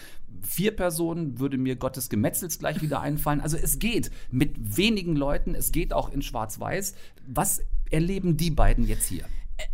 Vier 0.42 0.74
Personen 0.74 1.38
würde 1.38 1.58
mir 1.58 1.76
Gottes 1.76 2.08
Gemetzels 2.08 2.58
gleich 2.58 2.80
wieder 2.80 3.00
einfallen. 3.00 3.40
Also 3.40 3.56
es 3.56 3.78
geht 3.78 4.10
mit 4.30 4.76
wenigen 4.76 5.16
Leuten, 5.16 5.54
es 5.54 5.72
geht 5.72 5.92
auch 5.92 6.10
in 6.10 6.22
Schwarz-Weiß. 6.22 6.94
Was 7.26 7.60
erleben 7.90 8.36
die 8.36 8.50
beiden 8.50 8.86
jetzt 8.86 9.08
hier? 9.08 9.24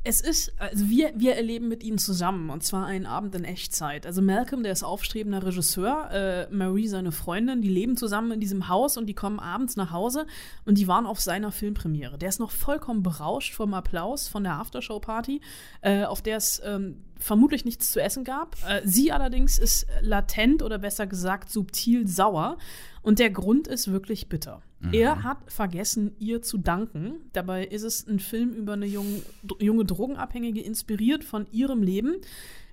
Es 0.03 0.21
ist, 0.21 0.53
also 0.59 0.89
wir, 0.89 1.13
wir 1.15 1.35
erleben 1.35 1.69
mit 1.69 1.83
ihnen 1.83 1.99
zusammen 1.99 2.49
und 2.49 2.63
zwar 2.63 2.87
einen 2.87 3.05
Abend 3.05 3.35
in 3.35 3.45
Echtzeit. 3.45 4.07
Also 4.07 4.23
Malcolm, 4.23 4.63
der 4.63 4.73
ist 4.73 4.83
aufstrebender 4.83 5.45
Regisseur, 5.45 6.11
äh, 6.11 6.55
Marie, 6.55 6.89
seine 6.89 7.13
Freundin, 7.13 7.61
die 7.61 7.69
leben 7.69 7.97
zusammen 7.97 8.33
in 8.33 8.41
diesem 8.41 8.69
Haus 8.69 8.97
und 8.97 9.07
die 9.07 9.15
kommen 9.15 9.39
abends 9.39 9.77
nach 9.77 9.91
Hause 9.91 10.27
und 10.65 10.79
die 10.79 10.89
waren 10.89 11.05
auf 11.05 11.21
seiner 11.21 11.53
Filmpremiere. 11.53 12.17
Der 12.17 12.31
ist 12.31 12.41
noch 12.41 12.51
vollkommen 12.51 13.03
berauscht 13.03 13.55
vom 13.55 13.75
Applaus 13.75 14.27
von 14.27 14.43
der 14.45 14.55
Aftershow-Party, 14.55 15.43
äh, 15.83 16.05
auf 16.05 16.23
der 16.23 16.39
es 16.39 16.63
ähm, 16.65 17.03
vermutlich 17.19 17.65
nichts 17.65 17.93
zu 17.93 18.01
essen 18.01 18.25
gab. 18.25 18.57
Äh, 18.67 18.81
sie 18.85 19.13
allerdings 19.13 19.59
ist 19.59 19.87
latent 20.01 20.63
oder 20.63 20.79
besser 20.79 21.07
gesagt 21.07 21.51
subtil 21.51 22.07
sauer 22.09 22.57
und 23.05 23.19
der 23.19 23.31
Grund 23.31 23.69
ist 23.69 23.93
wirklich 23.93 24.29
bitter. 24.29 24.63
Mhm. 24.81 24.95
Er 24.95 25.23
hat 25.23 25.39
vergessen, 25.47 26.13
ihr 26.19 26.41
zu 26.43 26.59
danken. 26.59 27.17
Dabei 27.33 27.67
ist 27.67 27.83
es 27.83 28.07
ein 28.09 28.19
Film 28.19 28.55
über 28.55 28.73
eine 28.73 28.87
junge, 28.87 29.23
junge 29.61 29.85
Drogenabhängige, 29.85 30.63
inspiriert 30.63 31.23
von 31.23 31.47
ihrem 31.53 31.83
Leben. 31.83 32.17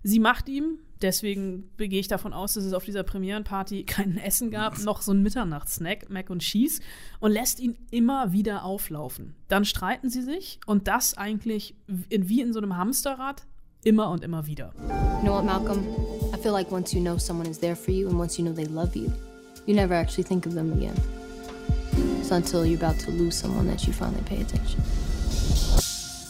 Sie 0.03 0.19
macht 0.19 0.47
ihm, 0.47 0.79
deswegen 1.01 1.69
gehe 1.77 1.99
ich 1.99 2.07
davon 2.07 2.31
aus, 2.31 2.53
dass 2.53 2.63
es 2.63 2.73
auf 2.73 2.85
dieser 2.85 3.03
Premierenparty 3.03 3.83
kein 3.83 4.17
Essen 4.17 4.51
gab, 4.51 4.79
noch 4.79 5.01
so 5.01 5.11
ein 5.11 5.21
Mitternachtssnack, 5.21 6.09
Mac 6.09 6.29
und 6.29 6.39
Cheese, 6.39 6.81
und 7.19 7.33
lässt 7.33 7.59
ihn 7.59 7.77
immer 7.91 8.31
wieder 8.31 8.63
auflaufen. 8.63 9.35
Dann 9.49 9.65
streiten 9.65 10.09
sie 10.09 10.21
sich 10.21 10.61
und 10.65 10.87
das 10.87 11.17
eigentlich 11.17 11.75
wie 11.87 12.39
in 12.39 12.53
so 12.53 12.59
einem 12.59 12.77
Hamsterrad 12.77 13.45
immer 13.83 14.09
und 14.09 14.23
immer 14.23 14.47
wieder. 14.47 14.73
You 14.77 15.27
know 15.27 15.33
what, 15.33 15.45
Malcolm? 15.45 15.83
I 16.33 16.37
feel 16.41 16.53
like 16.53 16.71
once 16.71 16.93
you 16.93 17.01
know 17.01 17.17
someone 17.17 17.49
is 17.49 17.59
there 17.59 17.75
for 17.75 17.93
you 17.93 18.07
and 18.07 18.17
once 18.17 18.39
you 18.39 18.45
know 18.45 18.55
they 18.55 18.65
love 18.65 18.97
you, 18.97 19.11
you 19.65 19.73
never 19.73 19.93
actually 19.93 20.23
think 20.23 20.45
of 20.45 20.53
them 20.53 20.71
again. 20.73 20.95
It's 22.19 22.31
until 22.31 22.65
you're 22.65 22.77
about 22.77 22.99
to 23.01 23.11
lose 23.11 23.35
someone 23.35 23.67
that 23.67 23.85
you 23.85 23.93
finally 23.93 24.23
pay 24.23 24.41
attention. 24.41 24.81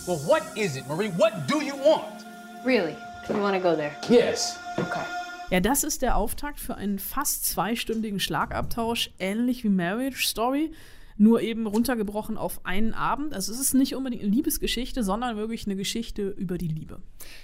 Well, 0.08 0.18
what 0.26 0.44
is 0.58 0.76
it, 0.76 0.88
Marie? 0.88 1.10
What 1.10 1.48
do 1.48 1.64
you 1.64 1.76
want? 1.76 2.26
Really? 2.66 2.96
Do 3.28 3.36
you 3.36 3.42
want 3.42 3.56
to 3.56 3.62
go 3.62 3.76
there? 3.76 3.96
Yes. 4.10 4.58
Okay. 4.78 5.06
Ja, 5.52 5.60
das 5.60 5.84
ist 5.84 6.02
der 6.02 6.16
Auftakt 6.16 6.60
für 6.60 6.76
einen 6.76 6.98
fast 6.98 7.46
zweistündigen 7.46 8.20
Schlagabtausch, 8.20 9.12
ähnlich 9.20 9.64
wie 9.64 9.70
Marriage 9.70 10.26
Story, 10.26 10.72
nur 11.18 11.42
eben 11.42 11.68
runtergebrochen 11.68 12.38
auf 12.38 12.66
einen 12.66 12.94
Abend. 12.94 13.34
Also 13.34 13.52
es 13.52 13.60
ist 13.60 13.74
nicht 13.74 13.96
unbedingt 13.96 14.24
eine 14.24 14.32
Liebesgeschichte, 14.32 15.04
sondern 15.04 15.38
wirklich 15.38 15.66
eine 15.66 15.76
Geschichte 15.76 16.30
über 16.30 16.58
die 16.58 16.70
Liebe. 16.70 17.02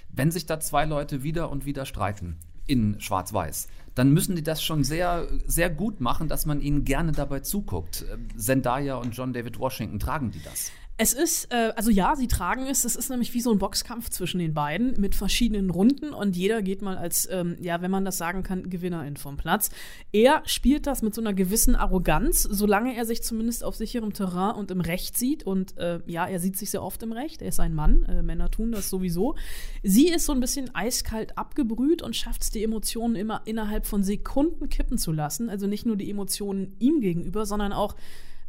Wenn 0.08 0.30
sich 0.30 0.46
da 0.46 0.58
zwei 0.58 0.84
Leute 0.84 1.22
wieder 1.22 1.50
und 1.50 1.66
wieder 1.66 1.84
streiten, 1.84 2.38
in 2.68 3.00
Schwarz-Weiß, 3.00 3.66
dann 3.96 4.12
müssen 4.12 4.36
die 4.36 4.44
das 4.44 4.62
schon 4.62 4.84
sehr, 4.84 5.26
sehr 5.46 5.70
gut 5.70 6.00
machen, 6.00 6.28
dass 6.28 6.46
man 6.46 6.60
ihnen 6.60 6.84
gerne 6.84 7.10
dabei 7.10 7.40
zuguckt. 7.40 8.04
Zendaya 8.36 8.96
und 8.96 9.16
John 9.16 9.32
David 9.32 9.58
Washington 9.58 9.98
tragen 9.98 10.30
die 10.30 10.42
das. 10.42 10.70
Es 11.00 11.12
ist, 11.12 11.52
äh, 11.52 11.72
also 11.76 11.92
ja, 11.92 12.16
sie 12.16 12.26
tragen 12.26 12.66
es. 12.66 12.84
Es 12.84 12.96
ist 12.96 13.08
nämlich 13.08 13.32
wie 13.32 13.40
so 13.40 13.52
ein 13.52 13.58
Boxkampf 13.58 14.10
zwischen 14.10 14.40
den 14.40 14.52
beiden 14.52 15.00
mit 15.00 15.14
verschiedenen 15.14 15.70
Runden 15.70 16.12
und 16.12 16.36
jeder 16.36 16.60
geht 16.60 16.82
mal 16.82 16.98
als, 16.98 17.28
ähm, 17.30 17.56
ja, 17.60 17.80
wenn 17.80 17.92
man 17.92 18.04
das 18.04 18.18
sagen 18.18 18.42
kann, 18.42 18.68
Gewinnerin 18.68 19.16
vom 19.16 19.36
Platz. 19.36 19.70
Er 20.10 20.42
spielt 20.44 20.88
das 20.88 21.02
mit 21.02 21.14
so 21.14 21.20
einer 21.20 21.34
gewissen 21.34 21.76
Arroganz, 21.76 22.42
solange 22.42 22.96
er 22.96 23.04
sich 23.04 23.22
zumindest 23.22 23.62
auf 23.62 23.76
sicherem 23.76 24.12
Terrain 24.12 24.56
und 24.56 24.72
im 24.72 24.80
Recht 24.80 25.16
sieht. 25.16 25.44
Und 25.44 25.78
äh, 25.78 26.00
ja, 26.06 26.26
er 26.26 26.40
sieht 26.40 26.56
sich 26.56 26.70
sehr 26.70 26.82
oft 26.82 27.00
im 27.04 27.12
Recht. 27.12 27.42
Er 27.42 27.48
ist 27.48 27.60
ein 27.60 27.76
Mann. 27.76 28.02
Äh, 28.02 28.22
Männer 28.22 28.50
tun 28.50 28.72
das 28.72 28.90
sowieso. 28.90 29.36
Sie 29.84 30.08
ist 30.08 30.26
so 30.26 30.32
ein 30.32 30.40
bisschen 30.40 30.74
eiskalt 30.74 31.38
abgebrüht 31.38 32.02
und 32.02 32.16
schafft 32.16 32.42
es, 32.42 32.50
die 32.50 32.64
Emotionen 32.64 33.14
immer 33.14 33.42
innerhalb 33.44 33.86
von 33.86 34.02
Sekunden 34.02 34.68
kippen 34.68 34.98
zu 34.98 35.12
lassen. 35.12 35.48
Also 35.48 35.68
nicht 35.68 35.86
nur 35.86 35.94
die 35.94 36.10
Emotionen 36.10 36.74
ihm 36.80 37.00
gegenüber, 37.00 37.46
sondern 37.46 37.72
auch 37.72 37.94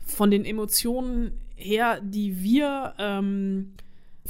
von 0.04 0.32
den 0.32 0.46
Emotionen 0.46 1.32
her, 1.60 2.00
die 2.02 2.42
wir 2.42 2.94
ähm, 2.98 3.74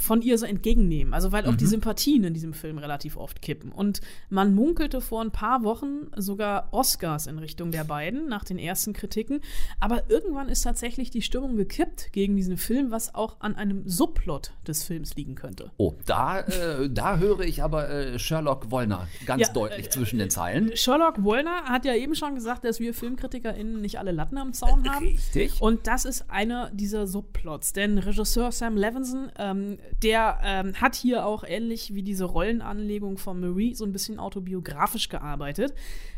von 0.00 0.22
ihr 0.22 0.38
so 0.38 0.46
entgegennehmen. 0.46 1.14
Also 1.14 1.32
weil 1.32 1.46
auch 1.46 1.52
mhm. 1.52 1.58
die 1.58 1.66
Sympathien 1.66 2.24
in 2.24 2.34
diesem 2.34 2.54
Film 2.54 2.78
relativ 2.78 3.16
oft 3.16 3.42
kippen. 3.42 3.70
Und 3.70 4.00
man 4.28 4.54
munkelte 4.54 5.00
vor 5.00 5.22
ein 5.22 5.30
paar 5.30 5.62
Wochen 5.62 6.10
sogar 6.16 6.68
Oscars 6.72 7.26
in 7.26 7.38
Richtung 7.38 7.70
der 7.70 7.84
beiden 7.84 8.28
nach 8.28 8.44
den 8.44 8.58
ersten 8.58 8.92
Kritiken. 8.92 9.40
Aber 9.78 10.10
irgendwann 10.10 10.48
ist 10.48 10.62
tatsächlich 10.62 11.10
die 11.10 11.22
Stimmung 11.22 11.56
gekippt 11.56 12.12
gegen 12.12 12.36
diesen 12.36 12.56
Film, 12.56 12.90
was 12.90 13.14
auch 13.14 13.40
an 13.40 13.56
einem 13.56 13.86
Subplot 13.88 14.52
des 14.66 14.84
Films 14.84 15.14
liegen 15.16 15.34
könnte. 15.34 15.70
Oh, 15.76 15.94
da, 16.06 16.40
äh, 16.40 16.88
da 16.90 17.18
höre 17.18 17.40
ich 17.40 17.62
aber 17.62 17.90
äh, 17.90 18.18
Sherlock 18.18 18.70
Wollner 18.70 19.06
ganz 19.26 19.42
ja, 19.42 19.52
deutlich 19.52 19.86
äh, 19.86 19.90
zwischen 19.90 20.18
den 20.18 20.30
Zeilen. 20.30 20.74
Sherlock 20.76 21.22
Wollner 21.22 21.64
hat 21.64 21.84
ja 21.84 21.94
eben 21.94 22.14
schon 22.14 22.34
gesagt, 22.34 22.64
dass 22.64 22.80
wir 22.80 22.94
FilmkritikerInnen 22.94 23.80
nicht 23.80 23.98
alle 23.98 24.12
Latten 24.12 24.38
am 24.38 24.52
Zaun 24.52 24.88
haben. 24.88 25.06
Richtig. 25.06 25.60
Und 25.60 25.86
das 25.86 26.04
ist 26.04 26.30
einer 26.30 26.70
dieser 26.70 27.06
Subplots. 27.06 27.72
Denn 27.72 27.98
Regisseur 27.98 28.52
Sam 28.52 28.76
Levinson 28.76 29.30
ähm, 29.38 29.78
der 30.02 30.38
ähm, 30.42 30.74
hat 30.80 30.94
hier 30.94 31.26
auch 31.26 31.44
ähnlich 31.44 31.94
wie 31.94 32.02
diese 32.02 32.24
Rollenanlegung 32.24 33.18
von 33.18 33.40
Marie 33.40 33.74
so 33.74 33.84
ein 33.84 33.92
bisschen 33.92 34.18
autobiografisch 34.18 35.08
gearbeitet. 35.08 35.74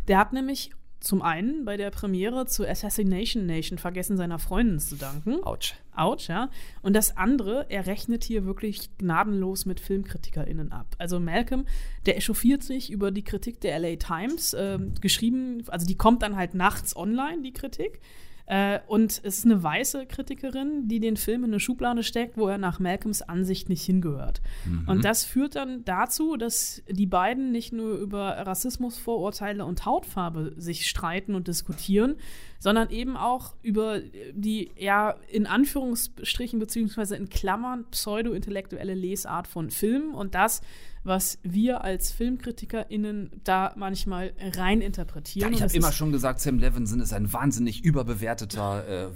Der 0.08 0.18
hat 0.18 0.32
nämlich 0.32 0.70
zum 1.02 1.20
einen 1.20 1.64
bei 1.64 1.76
der 1.76 1.90
Premiere 1.90 2.46
zu 2.46 2.66
Assassination 2.66 3.44
Nation 3.44 3.76
vergessen, 3.78 4.16
seiner 4.16 4.38
Freundin 4.38 4.78
zu 4.78 4.96
danken. 4.96 5.42
Autsch. 5.42 5.74
Autsch, 5.94 6.28
ja. 6.28 6.48
Und 6.80 6.94
das 6.94 7.16
andere, 7.16 7.66
er 7.68 7.86
rechnet 7.86 8.24
hier 8.24 8.44
wirklich 8.44 8.96
gnadenlos 8.98 9.66
mit 9.66 9.80
FilmkritikerInnen 9.80 10.70
ab. 10.70 10.94
Also 10.98 11.18
Malcolm, 11.18 11.66
der 12.06 12.16
echauffiert 12.16 12.62
sich 12.62 12.90
über 12.90 13.10
die 13.10 13.24
Kritik 13.24 13.60
der 13.60 13.78
LA 13.78 13.96
Times, 13.96 14.54
äh, 14.54 14.78
geschrieben, 15.00 15.64
also 15.66 15.86
die 15.86 15.96
kommt 15.96 16.22
dann 16.22 16.36
halt 16.36 16.54
nachts 16.54 16.96
online, 16.96 17.42
die 17.42 17.52
Kritik. 17.52 18.00
Äh, 18.46 18.80
und 18.86 19.12
es 19.12 19.18
ist 19.18 19.44
eine 19.44 19.62
weiße 19.62 20.06
Kritikerin, 20.06 20.88
die 20.88 21.00
den 21.00 21.16
Film 21.16 21.44
in 21.44 21.50
eine 21.50 21.60
Schublade 21.60 22.02
steckt, 22.02 22.36
wo 22.36 22.48
er 22.48 22.58
nach 22.58 22.80
Malcolms 22.80 23.22
Ansicht 23.22 23.68
nicht 23.68 23.84
hingehört. 23.84 24.40
Mhm. 24.64 24.88
Und 24.88 25.04
das 25.04 25.24
führt 25.24 25.56
dann 25.56 25.84
dazu, 25.84 26.36
dass 26.36 26.82
die 26.88 27.06
beiden 27.06 27.52
nicht 27.52 27.72
nur 27.72 27.96
über 27.96 28.30
Rassismusvorurteile 28.30 29.64
und 29.64 29.86
Hautfarbe 29.86 30.54
sich 30.56 30.86
streiten 30.86 31.34
und 31.34 31.48
diskutieren, 31.48 32.16
sondern 32.58 32.90
eben 32.90 33.16
auch 33.16 33.54
über 33.62 34.00
die, 34.32 34.70
ja, 34.76 35.16
in 35.28 35.46
Anführungsstrichen 35.46 36.58
beziehungsweise 36.58 37.16
in 37.16 37.28
Klammern 37.28 37.86
pseudo-intellektuelle 37.90 38.94
Lesart 38.94 39.46
von 39.48 39.70
Filmen 39.70 40.14
und 40.14 40.34
das, 40.34 40.60
was 41.04 41.38
wir 41.42 41.82
als 41.82 42.12
FilmkritikerInnen 42.12 43.30
da 43.44 43.72
manchmal 43.76 44.32
reininterpretieren. 44.38 45.52
Ja, 45.52 45.56
ich 45.56 45.62
habe 45.62 45.74
immer 45.74 45.92
schon 45.92 46.12
gesagt, 46.12 46.40
Sam 46.40 46.58
Levinson 46.58 47.00
ist 47.00 47.12
ein 47.12 47.32
wahnsinnig 47.32 47.84
überbewerteter, 47.84 49.06
äh, 49.06 49.10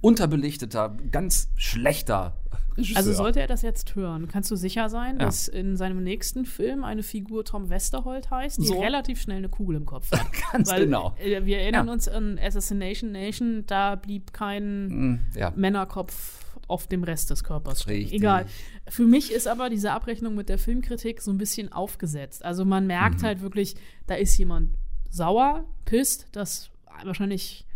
unterbelichteter, 0.00 0.96
ganz 1.10 1.48
schlechter 1.56 2.36
Regisseur. 2.76 2.96
Also 2.96 3.12
sollte 3.12 3.40
er 3.40 3.46
das 3.46 3.62
jetzt 3.62 3.94
hören, 3.94 4.28
kannst 4.28 4.50
du 4.50 4.56
sicher 4.56 4.88
sein, 4.88 5.18
ja. 5.18 5.26
dass 5.26 5.48
in 5.48 5.76
seinem 5.76 6.02
nächsten 6.02 6.44
Film 6.44 6.84
eine 6.84 7.02
Figur 7.02 7.44
Tom 7.44 7.70
Westerholt 7.70 8.30
heißt, 8.30 8.58
die 8.58 8.66
so. 8.66 8.80
relativ 8.80 9.20
schnell 9.20 9.38
eine 9.38 9.48
Kugel 9.48 9.76
im 9.76 9.86
Kopf 9.86 10.10
hat. 10.12 10.26
Ganz 10.52 10.70
Weil, 10.70 10.84
genau. 10.84 11.14
Äh, 11.18 11.44
wir 11.44 11.58
erinnern 11.58 11.86
ja. 11.86 11.92
uns 11.92 12.08
an 12.08 12.38
Assassination 12.40 13.12
Nation, 13.12 13.64
da 13.66 13.96
blieb 13.96 14.32
kein 14.32 14.88
mm, 14.88 15.20
ja. 15.36 15.52
Männerkopf 15.56 16.47
auf 16.68 16.86
dem 16.86 17.02
Rest 17.02 17.30
des 17.30 17.42
Körpers 17.42 17.82
stehen. 17.82 18.12
Egal. 18.12 18.46
Für 18.88 19.04
mich 19.04 19.32
ist 19.32 19.48
aber 19.48 19.70
diese 19.70 19.92
Abrechnung 19.92 20.34
mit 20.34 20.48
der 20.48 20.58
Filmkritik 20.58 21.20
so 21.20 21.30
ein 21.32 21.38
bisschen 21.38 21.72
aufgesetzt. 21.72 22.44
Also 22.44 22.64
man 22.64 22.86
merkt 22.86 23.22
mhm. 23.22 23.26
halt 23.26 23.40
wirklich, 23.40 23.74
da 24.06 24.14
ist 24.14 24.36
jemand 24.38 24.74
sauer, 25.10 25.64
pisst, 25.84 26.28
dass 26.32 26.70
wahrscheinlich 27.04 27.66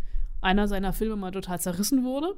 einer 0.41 0.67
seiner 0.67 0.93
Filme 0.93 1.15
mal 1.15 1.31
total 1.31 1.59
zerrissen 1.59 2.03
wurde. 2.03 2.35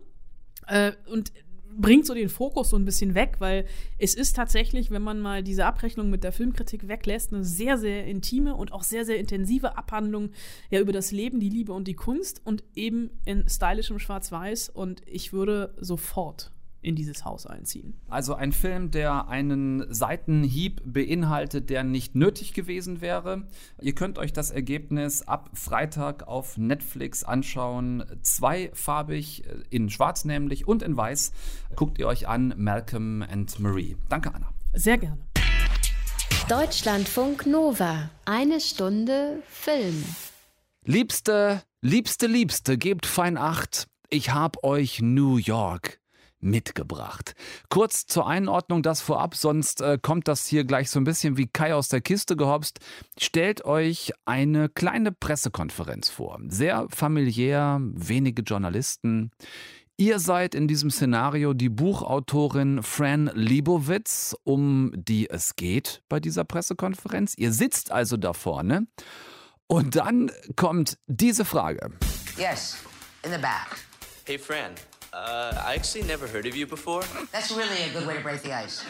Äh, 0.68 0.94
und 1.12 1.32
bringt 1.78 2.06
so 2.06 2.13
den 2.13 2.30
Fokus 2.30 2.69
so 2.69 2.78
ein 2.78 2.86
bisschen 2.86 3.15
weg, 3.15 3.36
weil 3.39 3.65
es 3.97 4.15
ist 4.15 4.36
tatsächlich, 4.36 4.91
wenn 4.91 5.01
man 5.01 5.19
mal 5.19 5.43
diese 5.43 5.65
Abrechnung 5.65 6.10
mit 6.10 6.23
der 6.23 6.32
Filmkritik 6.32 6.88
weglässt, 6.88 7.34
eine 7.34 7.43
sehr, 7.43 7.78
sehr 7.78 8.06
intime 8.06 8.56
und 8.56 8.71
auch 8.71 8.84
sehr, 8.84 9.06
sehr 9.06 9.17
intensive 9.17 9.78
Abhandlung 9.78 10.32
ja 10.69 10.80
über 10.80 10.93
das 10.93 11.12
Leben, 11.12 11.39
die 11.39 11.49
Liebe 11.49 11.73
und 11.73 11.88
die 11.88 11.95
Kunst 11.95 12.41
und 12.45 12.63
eben 12.75 13.10
in 13.25 13.47
stylischem 13.49 13.99
Schwarz-Weiß 13.99 14.69
und 14.69 15.01
ich 15.06 15.34
würde 15.34 15.73
sofort 15.80 16.51
in 16.86 16.95
dieses 16.95 17.26
Haus 17.26 17.45
einziehen. 17.48 17.95
Also 18.08 18.36
ein 18.36 18.52
Film, 18.52 18.91
der 18.91 19.28
einen 19.28 19.91
Seitenhieb 19.91 20.82
beinhaltet, 20.86 21.69
der 21.69 21.84
nicht 21.84 22.15
nötig 22.15 22.54
gewesen 22.54 23.02
wäre. 23.02 23.48
Ihr 23.82 23.95
könnt 23.95 24.17
euch 24.19 24.34
das 24.34 24.52
Ergebnis 24.52 25.24
ab 25.24 25.50
Freitag 25.54 26.28
auf 26.28 26.58
Netflix 26.58 27.24
anschauen. 27.24 28.06
Zweifarbig, 28.21 29.45
äh, 29.45 29.63
in 29.69 29.89
schwarz 29.89 30.26
nämlich 30.26 30.67
und 30.67 30.84
in 30.84 30.95
weiß. 30.95 31.34
Guckt 31.76 31.98
ihr 31.98 32.08
euch 32.08 32.28
an 32.28 32.54
Malcolm 32.58 33.24
and 33.24 33.60
Marie. 33.60 33.98
Danke, 34.08 34.34
Anna. 34.34 34.50
Sehr 34.74 34.98
gerne. 34.98 35.17
Deutschlandfunk 36.48 37.48
Nova. 37.48 38.12
Eine 38.26 38.60
Stunde 38.60 39.41
Film. 39.48 40.04
Liebste, 40.84 41.63
liebste, 41.82 42.28
liebste, 42.28 42.78
gebt 42.78 43.08
fein 43.08 43.38
acht. 43.38 43.88
Ich 44.12 44.32
hab 44.32 44.63
euch 44.63 45.02
New 45.02 45.38
York. 45.38 46.00
Mitgebracht. 46.45 47.36
Kurz 47.69 48.05
zur 48.05 48.27
Einordnung 48.27 48.84
das 48.84 49.01
vorab, 49.01 49.36
sonst 49.36 49.81
äh, 49.81 49.97
kommt 50.01 50.27
das 50.27 50.45
hier 50.45 50.63
gleich 50.63 50.89
so 50.89 50.99
ein 50.99 51.03
bisschen 51.03 51.38
wie 51.38 51.47
Kai 51.47 51.75
aus 51.75 51.89
der 51.89 52.01
Kiste 52.01 52.38
gehopst. 52.38 52.79
Stellt 53.19 53.65
euch 53.65 54.13
eine 54.25 54.69
kleine 54.69 55.12
Pressekonferenz 55.12 56.10
vor. 56.10 56.39
Sehr 56.47 56.88
familiär, 56.89 57.79
wenige 57.81 58.43
Journalisten. 58.43 59.31
Ihr 59.97 60.19
seid 60.19 60.55
in 60.55 60.67
diesem 60.67 60.91
Szenario 60.91 61.53
die 61.53 61.69
Buchautorin 61.69 62.84
Fran 62.84 63.31
Lebowitz, 63.34 64.36
um 64.43 64.91
die 64.93 65.29
es 65.29 65.55
geht 65.55 66.01
bei 66.10 66.19
dieser 66.19 66.43
Pressekonferenz. 66.43 67.34
Ihr 67.38 67.53
sitzt 67.53 67.91
also 67.91 68.17
da 68.17 68.34
vorne 68.34 68.88
und 69.67 69.95
dann 69.95 70.31
kommt 70.58 70.97
diese 71.08 71.45
Frage. 71.45 71.91
Yes, 72.38 72.77
in 73.23 73.31
the 73.31 73.38
back. 73.38 73.77
Hey, 74.25 74.38
Fran. 74.38 74.71
Uh, 75.15 75.63
I 75.65 75.75
actually 75.75 76.04
never 76.04 76.28
heard 76.28 76.45
of 76.45 76.58
you 76.58 76.67
before. 76.67 77.04
That's 77.32 77.49
really 77.49 77.84
a 77.84 77.93
good 77.93 78.06
way 78.06 78.15
to 78.15 78.21
break 78.21 78.41
the 78.41 78.51
ice. 78.51 78.84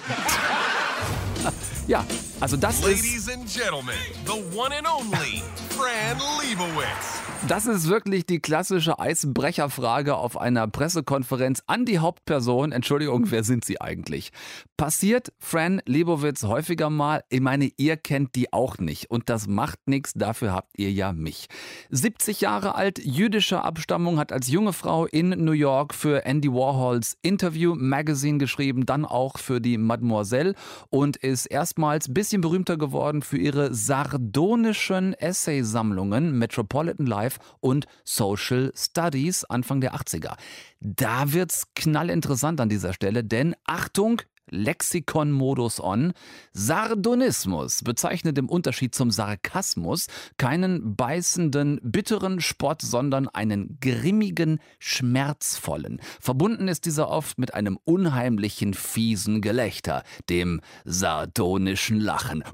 Ja, 1.88 2.04
also 2.40 2.58
das 2.58 2.80
ist. 2.80 2.86
Ladies 2.86 3.30
and 3.30 3.48
gentlemen, 3.48 3.94
the 4.26 4.58
one 4.58 4.76
and 4.76 4.88
only 4.88 5.44
Fran 5.70 6.18
Lebowitz. 6.42 7.22
Das 7.48 7.68
ist 7.68 7.90
wirklich 7.90 8.26
die 8.26 8.40
klassische 8.40 8.98
Eisbrecherfrage 8.98 10.16
auf 10.16 10.36
einer 10.36 10.68
Pressekonferenz 10.68 11.62
an 11.68 11.86
die 11.86 12.00
Hauptperson. 12.00 12.72
Entschuldigung, 12.72 13.30
wer 13.30 13.44
sind 13.44 13.64
Sie 13.66 13.80
eigentlich? 13.80 14.32
Passiert 14.78 15.32
Fran 15.38 15.80
Lebowitz 15.86 16.44
häufiger 16.44 16.90
mal? 16.90 17.24
Ich 17.30 17.42
meine, 17.42 17.70
ihr 17.78 17.98
kennt 17.98 18.34
die 18.34 18.52
auch 18.52 18.80
nicht 18.80 19.12
und 19.12 19.30
das 19.30 19.48
macht 19.48 19.80
nichts, 19.86 20.14
dafür 20.16 20.54
habt 20.54 20.80
ihr 20.80 20.92
ja 20.92 21.14
mich. 21.14 21.48
70 21.92 22.42
Jahre 22.42 22.74
alt, 22.74 22.98
jüdischer 22.98 23.64
Abstammung, 23.64 24.18
hat 24.18 24.32
als 24.32 24.48
junge 24.48 24.74
Frau 24.74 25.06
in 25.06 25.30
New 25.30 25.52
York 25.52 25.94
für 25.94 26.26
Andy 26.26 26.52
Warhols 26.52 27.16
Interview 27.22 27.76
Magazine 27.76 28.40
geschrieben, 28.40 28.88
dann 28.88 29.06
auch 29.06 29.38
für 29.38 29.62
die 29.62 29.78
Mademoiselle 29.78 30.56
und 30.90 31.18
ist 31.18 31.35
erstmals 31.46 32.08
ein 32.08 32.14
bisschen 32.14 32.40
berühmter 32.40 32.78
geworden 32.78 33.22
für 33.22 33.38
ihre 33.38 33.74
sardonischen 33.74 35.14
Essaysammlungen 35.14 36.38
Metropolitan 36.38 37.06
Life 37.06 37.40
und 37.60 37.86
Social 38.06 38.72
Studies 38.76 39.44
Anfang 39.44 39.82
der 39.82 39.96
80er. 39.96 40.38
Da 40.80 41.34
wird's 41.34 41.74
knallinteressant 41.76 42.62
an 42.62 42.70
dieser 42.70 42.94
Stelle, 42.94 43.24
denn 43.24 43.56
Achtung, 43.66 44.22
Lexikon-Modus 44.50 45.80
on. 45.80 46.14
Sardonismus 46.54 47.84
bezeichnet 47.84 48.38
im 48.38 48.50
Unterschied 48.50 48.96
zum 48.96 49.12
Sarkasmus 49.12 50.08
keinen 50.38 50.96
beißenden, 50.96 51.80
bitteren 51.84 52.42
Spott, 52.42 52.82
sondern 52.82 53.28
einen 53.28 53.78
grimmigen, 53.82 54.60
schmerzvollen. 54.80 56.02
Verbunden 56.20 56.68
ist 56.68 56.86
dieser 56.86 57.10
oft 57.10 57.38
mit 57.38 57.54
einem 57.54 57.78
unheimlichen, 57.86 58.74
fiesen 58.74 59.42
Gelächter, 59.42 60.04
dem 60.30 60.62
sardonischen 60.84 62.00
Lachen. 62.00 62.44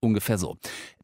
Ungefähr 0.00 0.38
so. 0.38 0.58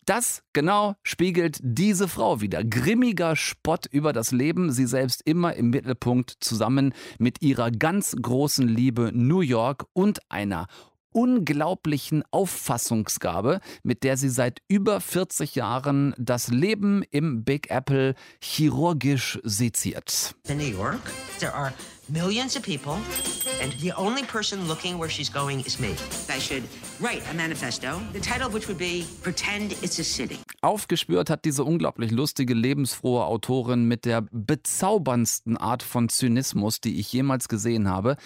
Das 0.05 0.43
genau 0.53 0.97
spiegelt 1.05 1.59
diese 1.63 2.09
Frau 2.09 2.41
wieder. 2.41 2.65
Grimmiger 2.65 3.37
Spott 3.37 3.87
über 3.87 4.13
das 4.13 4.33
Leben, 4.33 4.73
sie 4.73 4.87
selbst 4.87 5.23
immer 5.25 5.55
im 5.55 5.71
Mittelpunkt 5.71 6.37
zusammen 6.41 6.93
mit 7.19 7.41
ihrer 7.41 7.71
ganz 7.71 8.17
großen 8.21 8.67
Liebe 8.67 9.13
New 9.15 9.43
York 9.43 9.87
und 9.93 10.19
einer 10.29 10.67
unglaublichen 11.13 12.25
Auffassungsgabe, 12.31 13.61
mit 13.83 14.03
der 14.03 14.17
sie 14.17 14.31
seit 14.31 14.61
über 14.67 15.01
40 15.01 15.55
Jahren 15.55 16.15
das 16.19 16.49
Leben 16.49 17.05
im 17.11 17.45
Big 17.45 17.71
Apple 17.71 18.15
chirurgisch 18.41 19.39
seziert. 19.45 20.35
In 20.49 20.59
New 20.59 20.65
York, 20.65 21.01
there 21.39 21.55
are 21.55 21.73
millions 22.13 22.57
of 22.57 22.63
people, 22.63 22.99
and 23.63 23.73
the 23.81 23.93
only 23.97 24.23
person 24.23 24.69
looking 24.69 24.99
where 24.99 25.09
she's 25.09 25.31
going 25.31 25.61
is 25.61 25.81
me. 25.81 25.95
I 26.29 26.39
should 26.39 26.65
write 27.01 27.23
a 27.31 27.35
manifesto, 27.35 28.01
the 28.13 28.21
title 28.21 28.47
of 28.47 28.55
which 28.55 28.69
would 28.69 28.79
be 28.79 29.07
Pretend 29.23 29.73
It's 29.83 29.99
a 29.99 30.05
City. 30.05 30.39
Aufgespürt 30.61 31.31
hat 31.31 31.45
diese 31.45 31.65
unglaublich 31.65 32.13
lustige, 32.13 32.55
lebensfrohe 32.55 33.25
Autorin 33.25 33.89
mit 33.89 34.05
der 34.05 34.23
bezauberndsten 34.31 35.57
Art 35.57 35.83
von 35.83 36.09
Zynismus, 36.09 36.81
die 36.81 37.01
ich 37.01 37.13
jemals 37.13 37.49
gesehen 37.49 37.89
habe, 37.89 38.17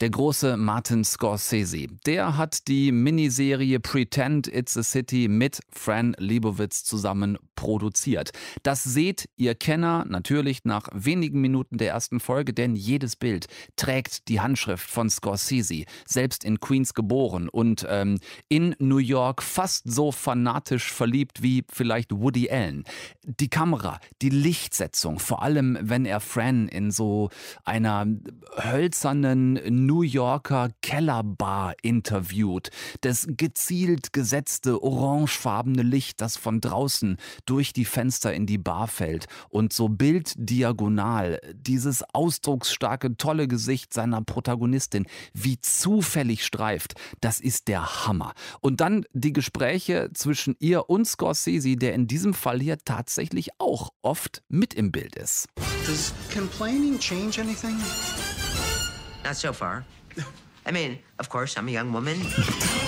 der 0.00 0.10
große 0.10 0.56
Martin 0.56 1.04
Scorsese. 1.04 1.86
Der 2.06 2.36
hat 2.36 2.66
die 2.66 2.90
Miniserie 2.90 3.78
Pretend 3.78 4.48
It's 4.48 4.76
a 4.76 4.82
City 4.82 5.28
mit 5.28 5.60
Fran 5.70 6.16
Lebowitz 6.18 6.82
zusammen 6.82 7.38
produziert. 7.54 8.32
Das 8.62 8.82
seht 8.82 9.28
ihr 9.36 9.54
Kenner 9.54 10.04
natürlich 10.08 10.64
nach 10.64 10.88
wenigen 10.92 11.40
Minuten 11.40 11.78
der 11.78 11.90
ersten 11.90 12.18
Folge, 12.18 12.52
denn 12.52 12.74
jedes 12.74 13.14
Bild 13.14 13.33
trägt 13.76 14.28
die 14.28 14.40
Handschrift 14.40 14.88
von 14.88 15.10
Scorsese, 15.10 15.84
selbst 16.06 16.44
in 16.44 16.60
Queens 16.60 16.94
geboren 16.94 17.48
und 17.48 17.86
ähm, 17.88 18.18
in 18.48 18.74
New 18.78 18.98
York 18.98 19.42
fast 19.42 19.90
so 19.90 20.12
fanatisch 20.12 20.92
verliebt 20.92 21.42
wie 21.42 21.64
vielleicht 21.70 22.12
Woody 22.12 22.50
Allen. 22.50 22.84
Die 23.24 23.48
Kamera, 23.48 24.00
die 24.22 24.30
Lichtsetzung, 24.30 25.18
vor 25.18 25.42
allem 25.42 25.78
wenn 25.80 26.04
er 26.06 26.20
Fran 26.20 26.68
in 26.68 26.90
so 26.90 27.30
einer 27.64 28.06
hölzernen 28.56 29.60
New 29.86 30.02
Yorker 30.02 30.70
Kellerbar 30.82 31.74
interviewt, 31.82 32.70
das 33.00 33.26
gezielt 33.28 34.12
gesetzte 34.12 34.82
orangefarbene 34.82 35.82
Licht, 35.82 36.20
das 36.20 36.36
von 36.36 36.60
draußen 36.60 37.16
durch 37.46 37.72
die 37.72 37.84
Fenster 37.84 38.32
in 38.32 38.46
die 38.46 38.58
Bar 38.58 38.88
fällt 38.88 39.26
und 39.48 39.72
so 39.72 39.88
bilddiagonal 39.88 41.40
dieses 41.54 42.02
ausdrucksstarke, 42.12 43.13
tolle 43.16 43.48
Gesicht 43.48 43.92
seiner 43.92 44.22
Protagonistin 44.22 45.06
wie 45.32 45.60
zufällig 45.60 46.44
streift, 46.44 46.94
das 47.20 47.40
ist 47.40 47.68
der 47.68 48.06
Hammer. 48.06 48.34
Und 48.60 48.80
dann 48.80 49.04
die 49.12 49.32
Gespräche 49.32 50.10
zwischen 50.14 50.56
ihr 50.58 50.88
und 50.88 51.06
Scorsese, 51.06 51.76
der 51.76 51.94
in 51.94 52.06
diesem 52.06 52.34
Fall 52.34 52.60
hier 52.60 52.78
tatsächlich 52.78 53.50
auch 53.58 53.90
oft 54.02 54.42
mit 54.48 54.74
im 54.74 54.92
Bild 54.92 55.16
ist. 55.16 55.48
Does 55.86 56.12
complaining 56.32 56.98
change 56.98 57.40
anything? 57.40 57.76
Not 59.24 59.36
so 59.36 59.52
far. 59.52 59.84
I 60.66 60.72
mean, 60.72 60.98
of 61.18 61.28
course, 61.28 61.56
I'm 61.58 61.68
a 61.68 61.70
young 61.70 61.92
woman. 61.92 62.16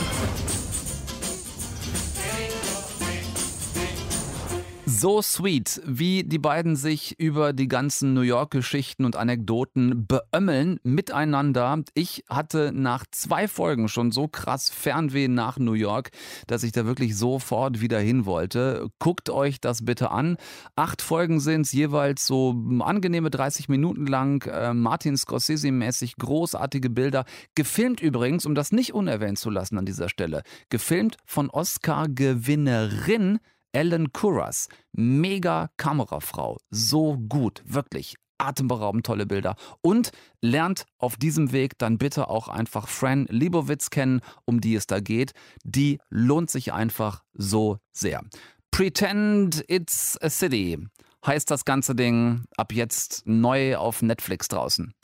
So 4.98 5.20
sweet, 5.20 5.82
wie 5.84 6.24
die 6.24 6.38
beiden 6.38 6.74
sich 6.74 7.20
über 7.20 7.52
die 7.52 7.68
ganzen 7.68 8.14
New 8.14 8.22
York-Geschichten 8.22 9.04
und 9.04 9.14
Anekdoten 9.14 10.06
beömmeln 10.06 10.80
miteinander. 10.84 11.82
Ich 11.92 12.24
hatte 12.30 12.72
nach 12.72 13.04
zwei 13.10 13.46
Folgen 13.46 13.88
schon 13.88 14.10
so 14.10 14.26
krass 14.26 14.70
Fernweh 14.70 15.28
nach 15.28 15.58
New 15.58 15.74
York, 15.74 16.12
dass 16.46 16.62
ich 16.62 16.72
da 16.72 16.86
wirklich 16.86 17.14
sofort 17.14 17.82
wieder 17.82 17.98
hin 17.98 18.24
wollte. 18.24 18.88
Guckt 18.98 19.28
euch 19.28 19.60
das 19.60 19.84
bitte 19.84 20.10
an. 20.12 20.38
Acht 20.76 21.02
Folgen 21.02 21.40
sind 21.40 21.66
es 21.66 21.72
jeweils 21.72 22.26
so 22.26 22.56
angenehme 22.80 23.28
30 23.28 23.68
Minuten 23.68 24.06
lang. 24.06 24.46
Äh, 24.46 24.72
Martin 24.72 25.16
Scorsese-mäßig 25.16 26.16
großartige 26.16 26.88
Bilder. 26.88 27.26
Gefilmt 27.54 28.00
übrigens, 28.00 28.46
um 28.46 28.54
das 28.54 28.72
nicht 28.72 28.94
unerwähnt 28.94 29.38
zu 29.38 29.50
lassen 29.50 29.76
an 29.76 29.84
dieser 29.84 30.08
Stelle. 30.08 30.42
Gefilmt 30.70 31.18
von 31.26 31.50
Oscar-Gewinnerin 31.50 33.40
Ellen 33.76 34.10
Kuras, 34.10 34.68
mega 34.92 35.68
Kamerafrau, 35.76 36.56
so 36.70 37.18
gut, 37.18 37.62
wirklich 37.66 38.14
atemberaubend 38.38 39.04
tolle 39.04 39.26
Bilder 39.26 39.54
und 39.82 40.12
lernt 40.40 40.86
auf 40.96 41.18
diesem 41.18 41.52
Weg 41.52 41.76
dann 41.76 41.98
bitte 41.98 42.30
auch 42.30 42.48
einfach 42.48 42.88
Fran 42.88 43.26
Lebowitz 43.28 43.90
kennen, 43.90 44.22
um 44.46 44.62
die 44.62 44.76
es 44.76 44.86
da 44.86 45.00
geht. 45.00 45.32
Die 45.62 45.98
lohnt 46.08 46.50
sich 46.50 46.72
einfach 46.72 47.22
so 47.34 47.76
sehr. 47.92 48.22
Pretend 48.70 49.62
It's 49.68 50.16
a 50.22 50.30
City 50.30 50.78
heißt 51.26 51.50
das 51.50 51.66
ganze 51.66 51.94
Ding 51.94 52.44
ab 52.56 52.72
jetzt 52.72 53.24
neu 53.26 53.76
auf 53.76 54.00
Netflix 54.00 54.48
draußen. 54.48 54.94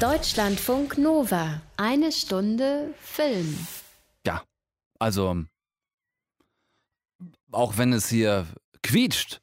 Deutschlandfunk 0.00 0.96
Nova. 0.96 1.60
Eine 1.76 2.10
Stunde 2.10 2.94
Film. 3.02 3.66
Ja, 4.26 4.44
also 4.98 5.44
auch 7.52 7.78
wenn 7.78 7.92
es 7.92 8.08
hier 8.08 8.46
quietscht, 8.82 9.40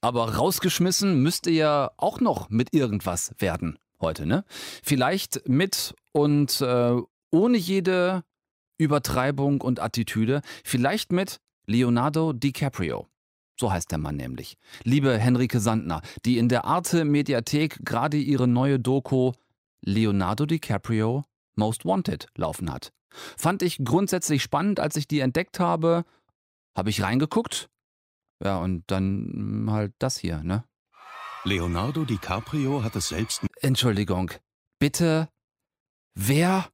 aber 0.00 0.36
rausgeschmissen 0.36 1.22
müsst 1.22 1.46
ihr 1.46 1.54
ja 1.54 1.90
auch 1.96 2.20
noch 2.20 2.48
mit 2.50 2.72
irgendwas 2.72 3.34
werden 3.38 3.78
heute, 4.00 4.26
ne? 4.26 4.44
Vielleicht 4.82 5.48
mit 5.48 5.94
und 6.12 6.60
äh, 6.60 6.96
ohne 7.30 7.56
jede 7.58 8.22
Übertreibung 8.78 9.60
und 9.60 9.80
Attitüde, 9.80 10.42
vielleicht 10.64 11.12
mit 11.12 11.40
Leonardo 11.66 12.32
DiCaprio. 12.32 13.06
So 13.58 13.72
heißt 13.72 13.90
der 13.90 13.98
Mann 13.98 14.16
nämlich. 14.16 14.58
Liebe 14.84 15.16
Henrike 15.16 15.60
Sandner, 15.60 16.02
die 16.24 16.36
in 16.36 16.48
der 16.48 16.66
Arte 16.66 17.04
Mediathek 17.04 17.84
gerade 17.84 18.18
ihre 18.18 18.46
neue 18.46 18.78
Doku 18.78 19.32
Leonardo 19.80 20.44
DiCaprio 20.44 21.24
Most 21.54 21.86
Wanted 21.86 22.26
laufen 22.36 22.70
hat. 22.70 22.92
Fand 23.36 23.62
ich 23.62 23.78
grundsätzlich 23.82 24.42
spannend, 24.42 24.78
als 24.78 24.96
ich 24.96 25.08
die 25.08 25.20
entdeckt 25.20 25.58
habe 25.58 26.04
habe 26.76 26.90
ich 26.90 27.02
reingeguckt. 27.02 27.68
Ja, 28.44 28.58
und 28.58 28.84
dann 28.90 29.30
hm, 29.32 29.70
halt 29.70 29.94
das 29.98 30.18
hier, 30.18 30.42
ne? 30.42 30.64
Leonardo 31.44 32.04
DiCaprio 32.04 32.82
hat 32.82 32.96
es 32.96 33.08
selbst. 33.08 33.42
Entschuldigung. 33.60 34.32
Bitte. 34.78 35.28
Wer? 36.14 36.68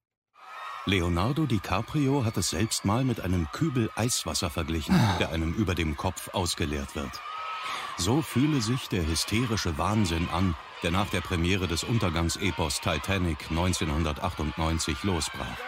Leonardo 0.87 1.47
DiCaprio 1.47 2.25
hat 2.25 2.37
es 2.37 2.51
selbst 2.51 2.85
mal 2.85 3.05
mit 3.05 3.21
einem 3.21 3.47
Kübel 3.53 3.91
Eiswasser 3.95 4.51
verglichen, 4.51 4.99
der 5.21 5.31
einem 5.31 5.53
über 5.53 5.75
dem 5.75 5.97
Kopf 5.97 6.31
ausgeleert 6.33 6.97
wird. 6.97 7.21
So 7.99 8.23
fühle 8.23 8.61
sich 8.61 8.89
der 8.89 9.07
hysterische 9.07 9.79
Wahnsinn 9.79 10.29
an, 10.31 10.57
der 10.83 10.91
nach 10.91 11.11
der 11.11 11.21
Premiere 11.21 11.69
des 11.69 11.85
Untergangsepos 11.85 12.81
Titanic 12.81 13.51
1998 13.51 15.05
losbrach. 15.05 15.59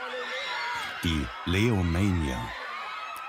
Die 1.05 1.25
Leomania. 1.45 2.39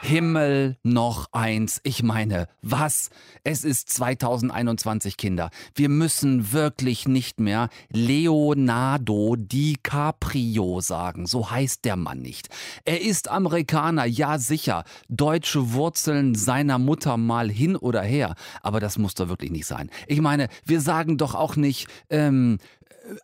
Himmel 0.02 0.78
noch 0.84 1.28
eins. 1.32 1.80
Ich 1.84 2.04
meine, 2.04 2.48
was? 2.62 3.10
Es 3.44 3.64
ist 3.64 3.90
2021, 3.90 5.18
Kinder. 5.18 5.50
Wir 5.74 5.90
müssen 5.90 6.52
wirklich 6.52 7.08
nicht 7.08 7.40
mehr 7.40 7.70
Leonardo 7.92 9.36
DiCaprio 9.36 10.82
sagen. 10.82 11.26
So 11.26 11.50
heißt 11.50 11.86
der 11.86 11.96
Mann 11.96 12.22
nicht. 12.22 12.50
Er 12.84 13.02
ist 13.02 13.30
Amerikaner, 13.30 14.06
ja 14.06 14.38
sicher. 14.38 14.84
Deutsche 15.10 15.74
Wurzeln 15.74 16.36
seiner 16.36 16.78
Mutter 16.78 17.18
mal 17.18 17.50
hin 17.50 17.76
oder 17.76 18.02
her. 18.02 18.36
Aber 18.62 18.80
das 18.80 18.98
muss 18.98 19.16
doch 19.16 19.30
wirklich 19.30 19.52
nicht 19.52 19.66
sein. 19.66 19.90
Ich 20.08 20.22
meine, 20.22 20.50
wir 20.66 20.82
sagen 20.82 21.18
doch 21.18 21.36
auch 21.36 21.56
nicht 21.56 21.88
ähm, 22.10 22.60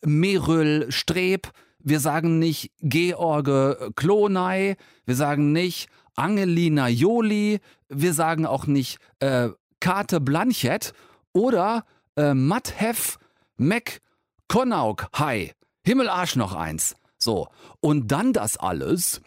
Meryl 0.03 0.91
Streb. 0.91 1.51
Wir 1.79 1.99
sagen 1.99 2.39
nicht 2.39 2.71
George 2.81 3.91
Klonei. 3.95 4.77
Wir 5.05 5.15
sagen 5.15 5.51
nicht 5.51 5.89
Angelina 6.15 6.87
Jolie, 6.87 7.59
wir 7.89 8.13
sagen 8.13 8.45
auch 8.45 8.67
nicht 8.67 8.99
äh, 9.19 9.49
Kate 9.79 10.19
Blanchett 10.19 10.93
oder 11.33 11.85
äh, 12.15 12.33
Matthew 12.33 13.17
McConaughey. 13.57 15.07
Hi, 15.13 15.51
Himmelarsch 15.85 16.35
noch 16.35 16.53
eins. 16.53 16.95
So, 17.17 17.47
und 17.79 18.11
dann 18.11 18.33
das 18.33 18.57
alles 18.57 19.21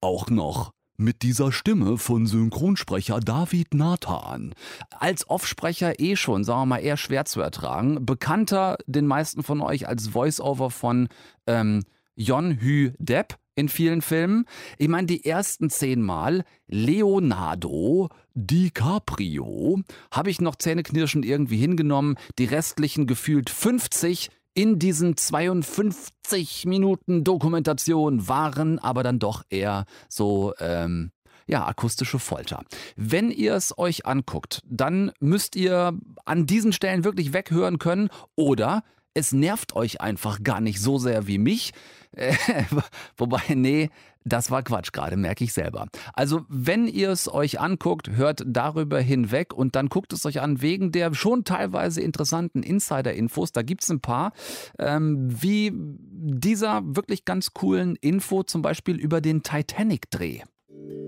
auch 0.00 0.28
noch 0.30 0.72
mit 0.96 1.22
dieser 1.22 1.50
Stimme 1.50 1.96
von 1.96 2.26
Synchronsprecher 2.26 3.20
David 3.20 3.74
Nathan. 3.74 4.54
Als 4.90 5.28
Offsprecher 5.28 5.98
eh 5.98 6.14
schon, 6.14 6.44
sagen 6.44 6.60
wir 6.60 6.66
mal, 6.66 6.78
eher 6.78 6.96
schwer 6.96 7.24
zu 7.24 7.40
ertragen. 7.40 8.04
Bekannter 8.04 8.76
den 8.86 9.06
meisten 9.06 9.42
von 9.42 9.60
euch 9.62 9.88
als 9.88 10.14
Voiceover 10.14 10.70
von 10.70 11.08
ähm, 11.46 11.84
Jon 12.16 12.60
Hü 12.60 12.92
Depp 12.98 13.38
in 13.54 13.68
vielen 13.68 14.02
Filmen. 14.02 14.44
Ich 14.78 14.88
meine, 14.88 15.06
die 15.06 15.24
ersten 15.24 15.70
zehnmal 15.70 16.44
Leonardo 16.66 18.08
DiCaprio 18.34 19.80
habe 20.10 20.30
ich 20.30 20.40
noch 20.40 20.56
zähneknirschend 20.56 21.24
irgendwie 21.24 21.58
hingenommen. 21.58 22.16
Die 22.38 22.44
restlichen 22.44 23.06
gefühlt 23.06 23.50
50 23.50 24.30
in 24.54 24.78
diesen 24.78 25.16
52 25.16 26.66
Minuten 26.66 27.24
Dokumentation 27.24 28.28
waren 28.28 28.78
aber 28.78 29.02
dann 29.02 29.18
doch 29.18 29.44
eher 29.48 29.84
so, 30.08 30.54
ähm, 30.58 31.12
ja, 31.46 31.66
akustische 31.66 32.18
Folter. 32.18 32.62
Wenn 32.96 33.30
ihr 33.30 33.54
es 33.54 33.76
euch 33.76 34.06
anguckt, 34.06 34.62
dann 34.64 35.12
müsst 35.20 35.56
ihr 35.56 35.98
an 36.24 36.46
diesen 36.46 36.72
Stellen 36.72 37.04
wirklich 37.04 37.32
weghören 37.32 37.78
können 37.78 38.08
oder 38.36 38.84
es 39.14 39.32
nervt 39.32 39.74
euch 39.74 40.00
einfach 40.00 40.42
gar 40.42 40.60
nicht 40.60 40.80
so 40.80 40.98
sehr 40.98 41.26
wie 41.26 41.38
mich. 41.38 41.72
Äh, 42.12 42.34
wobei, 43.16 43.40
nee, 43.54 43.90
das 44.24 44.50
war 44.50 44.62
Quatsch 44.62 44.92
gerade, 44.92 45.16
merke 45.16 45.44
ich 45.44 45.52
selber. 45.52 45.86
Also, 46.12 46.42
wenn 46.48 46.86
ihr 46.86 47.10
es 47.10 47.32
euch 47.32 47.60
anguckt, 47.60 48.10
hört 48.10 48.42
darüber 48.46 49.00
hinweg 49.00 49.54
und 49.54 49.76
dann 49.76 49.88
guckt 49.88 50.12
es 50.12 50.26
euch 50.26 50.40
an 50.40 50.60
wegen 50.60 50.92
der 50.92 51.14
schon 51.14 51.44
teilweise 51.44 52.00
interessanten 52.02 52.62
Insider-Infos. 52.62 53.52
Da 53.52 53.62
gibt 53.62 53.82
es 53.82 53.90
ein 53.90 54.00
paar, 54.00 54.32
ähm, 54.78 55.28
wie 55.30 55.72
dieser 55.72 56.82
wirklich 56.84 57.24
ganz 57.24 57.54
coolen 57.54 57.96
Info 57.96 58.42
zum 58.42 58.62
Beispiel 58.62 58.96
über 58.96 59.20
den 59.20 59.42
Titanic-Dreh. 59.42 60.42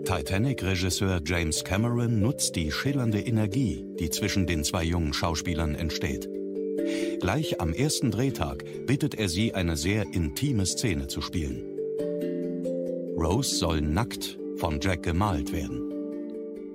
Titanic-Regisseur 0.04 1.20
James 1.24 1.62
Cameron 1.62 2.20
nutzt 2.20 2.56
die 2.56 2.72
schillernde 2.72 3.20
Energie, 3.20 3.84
die 4.00 4.10
zwischen 4.10 4.46
den 4.46 4.64
zwei 4.64 4.82
jungen 4.82 5.12
Schauspielern 5.12 5.74
entsteht. 5.74 6.28
Gleich 7.20 7.60
am 7.60 7.72
ersten 7.72 8.10
Drehtag 8.10 8.64
bittet 8.86 9.14
er 9.14 9.28
sie, 9.28 9.54
eine 9.54 9.76
sehr 9.76 10.06
intime 10.12 10.66
Szene 10.66 11.06
zu 11.06 11.20
spielen. 11.20 11.64
Rose 13.16 13.54
soll 13.54 13.80
nackt 13.80 14.38
von 14.56 14.80
Jack 14.80 15.02
gemalt 15.02 15.52
werden. 15.52 15.91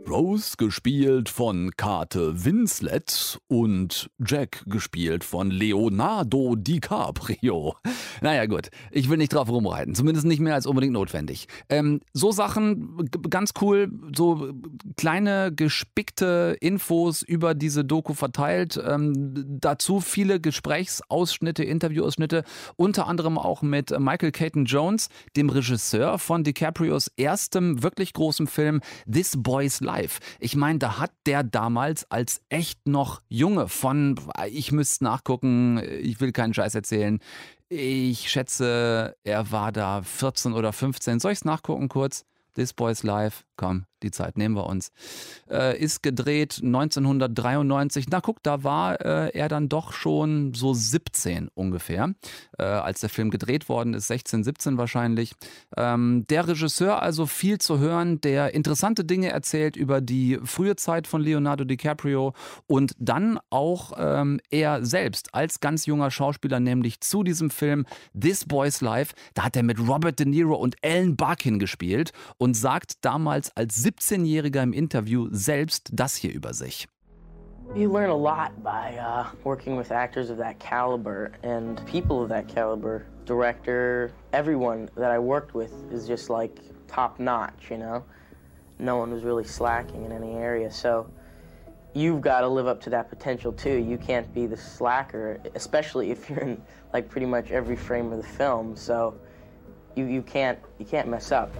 Rose 0.10 0.56
gespielt 0.58 1.28
von 1.28 1.72
Kate 1.76 2.46
Winslet 2.46 3.40
und 3.48 4.10
Jack 4.26 4.64
gespielt 4.66 5.24
von 5.24 5.52
Leonardo 5.52 6.56
DiCaprio. 6.56 7.76
Naja 8.20 8.48
gut, 8.48 8.72
ich 8.90 9.10
will 9.10 9.18
nicht 9.18 9.32
drauf 9.32 9.48
rumreiten, 9.48 9.94
zumindest 9.94 10.26
nicht 10.26 10.40
mehr 10.40 10.56
als 10.56 10.66
unbedingt 10.66 10.94
notwendig. 10.94 11.48
Ähm, 11.70 12.02
so 12.14 12.32
Sachen, 12.32 13.08
ganz 13.30 13.54
cool, 13.62 13.92
so 14.16 14.54
kleine 14.96 15.54
gespickte 15.54 16.58
Infos 16.60 17.22
über 17.22 17.54
diese 17.54 17.86
Doku 17.86 18.16
verteilt. 18.16 18.82
Ähm, 18.84 19.46
dazu 19.62 20.00
viele 20.00 20.40
Gesprächsausschnitte, 20.40 21.64
Interviewausschnitte, 21.64 22.44
unter 22.76 23.06
anderem 23.06 23.38
auch 23.38 23.62
mit 23.62 23.92
Michael 24.00 24.32
Caton 24.32 24.66
Jones, 24.66 25.10
dem 25.36 25.52
Regisseur 25.52 26.18
von 26.18 26.44
DiCaprios 26.44 27.12
erstem 27.18 27.84
wirklich 27.84 28.14
großem 28.14 28.48
Film 28.48 28.82
This 29.06 29.36
Boy's 29.38 29.80
Life. 29.80 29.97
Live. 29.98 30.20
Ich 30.40 30.56
meine, 30.56 30.80
da 30.80 31.00
hat 31.00 31.12
der 31.26 31.44
damals 31.44 32.10
als 32.12 32.42
echt 32.50 32.88
noch 32.88 33.22
Junge 33.30 33.68
von, 33.68 34.20
ich 34.50 34.72
müsste 34.72 35.04
nachgucken, 35.04 35.82
ich 36.02 36.20
will 36.22 36.32
keinen 36.32 36.54
Scheiß 36.54 36.76
erzählen. 36.76 37.20
Ich 37.70 38.30
schätze, 38.30 39.16
er 39.24 39.52
war 39.52 39.72
da 39.72 40.02
14 40.02 40.54
oder 40.54 40.72
15. 40.72 41.20
Soll 41.20 41.32
ich 41.32 41.40
es 41.40 41.46
nachgucken 41.46 41.90
kurz? 41.90 42.26
This 42.54 42.74
Boy's 42.74 43.04
Life, 43.04 43.44
komm, 43.56 43.86
die 44.04 44.12
Zeit 44.12 44.38
nehmen 44.38 44.56
wir 44.56 44.66
uns. 44.66 44.92
Äh, 45.50 45.80
ist 45.80 46.04
gedreht 46.04 46.60
1993. 46.64 48.06
Na 48.10 48.20
guck, 48.22 48.44
da 48.44 48.64
war 48.64 49.02
äh, 49.02 49.30
er 49.38 49.50
dann 49.50 49.70
doch 49.70 49.94
schon 49.94 50.54
so 50.54 50.74
17 50.74 51.50
ungefähr, 51.54 52.14
äh, 52.58 52.64
als 52.64 53.02
der 53.02 53.10
Film 53.10 53.30
gedreht 53.30 53.70
worden 53.70 53.94
ist, 53.94 54.08
16, 54.08 54.44
17 54.44 54.78
wahrscheinlich. 54.78 55.34
Ähm, 55.76 56.26
der 56.30 56.48
Regisseur 56.48 57.02
also 57.02 57.26
viel 57.26 57.58
zu 57.60 57.80
hören, 57.80 58.22
der 58.22 58.54
interessante 58.54 59.04
Dinge 59.04 59.30
erzählt 59.30 59.76
über 59.76 60.02
die 60.02 60.40
frühe 60.44 60.76
Zeit 60.76 61.08
von 61.08 61.22
Leonardo 61.22 61.64
DiCaprio 61.64 62.34
und 62.68 62.94
dann 63.00 63.40
auch 63.50 63.94
ähm, 63.98 64.40
er 64.50 64.86
selbst 64.86 65.34
als 65.34 65.60
ganz 65.60 65.86
junger 65.86 66.12
Schauspieler, 66.12 66.60
nämlich 66.60 67.02
zu 67.02 67.24
diesem 67.24 67.50
Film 67.50 67.86
This 68.20 68.46
Boy's 68.46 68.82
Life, 68.82 69.16
da 69.34 69.44
hat 69.46 69.56
er 69.56 69.64
mit 69.64 69.80
Robert 69.80 70.20
De 70.20 70.26
Niro 70.26 70.56
und 70.56 70.76
Ellen 70.82 71.16
Barkin 71.16 71.60
gespielt 71.60 72.12
und 72.38 72.56
sagt 72.56 73.06
damals 73.06 73.56
als 73.56 73.76
17-Jähriger 73.88 74.64
im 74.64 74.74
Interview 74.74 75.30
selbst 75.32 75.92
das 75.94 76.16
hier 76.16 76.34
über 76.34 76.54
sich. 76.54 76.88
You 77.74 77.90
learn 77.90 78.10
a 78.10 78.16
lot 78.16 78.52
by 78.62 78.98
uh, 78.98 79.26
working 79.46 79.78
with 79.78 79.92
actors 79.92 80.30
of 80.30 80.38
that 80.38 80.60
caliber 80.60 81.32
and 81.44 81.82
people 81.86 82.22
of 82.22 82.30
that 82.30 82.48
caliber. 82.48 83.06
Director, 83.26 84.12
everyone 84.34 84.90
that 84.96 85.12
I 85.12 85.20
worked 85.20 85.54
with 85.54 85.72
is 85.92 86.06
just 86.08 86.30
like 86.30 86.60
top 86.88 87.20
notch, 87.20 87.70
you 87.70 87.78
know? 87.78 88.04
No 88.80 88.98
one 88.98 89.12
was 89.12 89.24
really 89.24 89.44
slacking 89.46 90.06
in 90.06 90.12
any 90.12 90.34
area. 90.34 90.70
So 90.70 91.10
you've 91.94 92.22
got 92.22 92.42
to 92.42 92.48
live 92.48 92.68
up 92.68 92.82
to 92.82 92.90
that 92.90 93.10
potential 93.10 93.54
too. 93.54 93.78
You 93.78 93.98
can't 93.98 94.34
be 94.34 94.48
the 94.48 94.58
slacker, 94.58 95.40
especially 95.56 96.12
if 96.12 96.30
you're 96.30 96.40
in 96.40 96.62
like 96.94 97.10
pretty 97.10 97.28
much 97.28 97.52
every 97.52 97.76
frame 97.78 98.12
of 98.12 98.18
the 98.18 98.28
film. 98.28 98.76
So 98.76 99.16
you, 99.96 100.06
you 100.06 100.22
can't 100.22 100.60
you 100.78 100.86
can't 100.86 101.08
mess 101.08 101.32
up. 101.32 101.52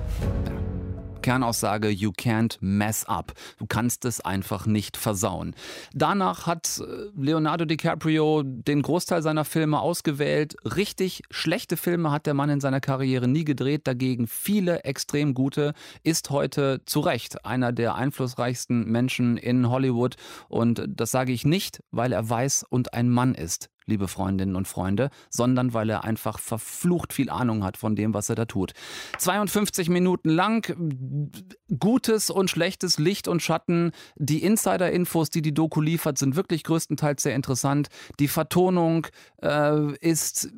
Kernaussage, 1.28 1.90
you 1.90 2.12
can't 2.12 2.58
mess 2.62 3.04
up. 3.04 3.34
Du 3.58 3.66
kannst 3.66 4.06
es 4.06 4.22
einfach 4.22 4.66
nicht 4.66 4.96
versauen. 4.96 5.56
Danach 5.94 6.48
hat 6.48 6.80
äh, 6.80 7.10
Leonardo 7.22 7.66
DiCaprio 7.66 8.44
den 8.46 8.82
Großteil 8.82 9.22
seiner 9.22 9.44
Filme 9.44 9.82
ausgewählt. 9.82 10.56
Richtig 10.64 11.24
schlechte 11.30 11.76
Filme 11.76 12.12
hat 12.12 12.28
der 12.28 12.34
Mann 12.34 12.50
in 12.50 12.62
seiner 12.62 12.80
Karriere 12.80 13.28
nie 13.28 13.44
gedreht, 13.44 13.88
dagegen 13.88 14.26
viele 14.26 14.86
extrem 14.86 15.34
gute, 15.34 15.74
ist 16.02 16.30
heute 16.30 16.80
zu 16.86 17.02
Recht 17.02 17.44
einer 17.46 17.74
der 17.74 17.96
einflussreichsten 17.96 18.90
Menschen 18.90 19.36
in 19.36 19.70
Hollywood. 19.70 20.16
Und 20.48 20.86
das 20.88 21.12
sage 21.12 21.34
ich 21.34 21.44
nicht, 21.44 21.84
weil 21.92 22.14
er 22.14 22.30
weiß 22.30 22.64
und 22.70 22.94
ein 22.94 23.10
Mann 23.10 23.36
ist 23.36 23.70
liebe 23.88 24.08
Freundinnen 24.08 24.56
und 24.56 24.68
Freunde, 24.68 25.10
sondern 25.30 25.74
weil 25.74 25.90
er 25.90 26.04
einfach 26.04 26.40
verflucht 26.40 27.14
viel 27.14 27.30
Ahnung 27.30 27.64
hat 27.64 27.78
von 27.78 27.96
dem, 27.96 28.14
was 28.14 28.30
er 28.30 28.36
da 28.36 28.46
tut. 28.46 28.74
52 29.18 29.90
Minuten 29.90 30.30
lang, 30.30 31.32
gutes 31.80 32.30
und 32.30 32.50
schlechtes 32.50 33.00
Licht 33.00 33.28
und 33.28 33.42
Schatten. 33.42 33.92
Die 34.16 34.44
Insider-Infos, 34.44 35.30
die 35.30 35.42
die 35.42 35.54
Doku 35.54 35.82
liefert, 35.82 36.18
sind 36.18 36.36
wirklich 36.36 36.64
größtenteils 36.64 37.24
sehr 37.24 37.36
interessant. 37.36 37.88
Die 38.20 38.28
Vertonung 38.28 39.08
äh, 39.42 39.96
ist, 39.98 40.50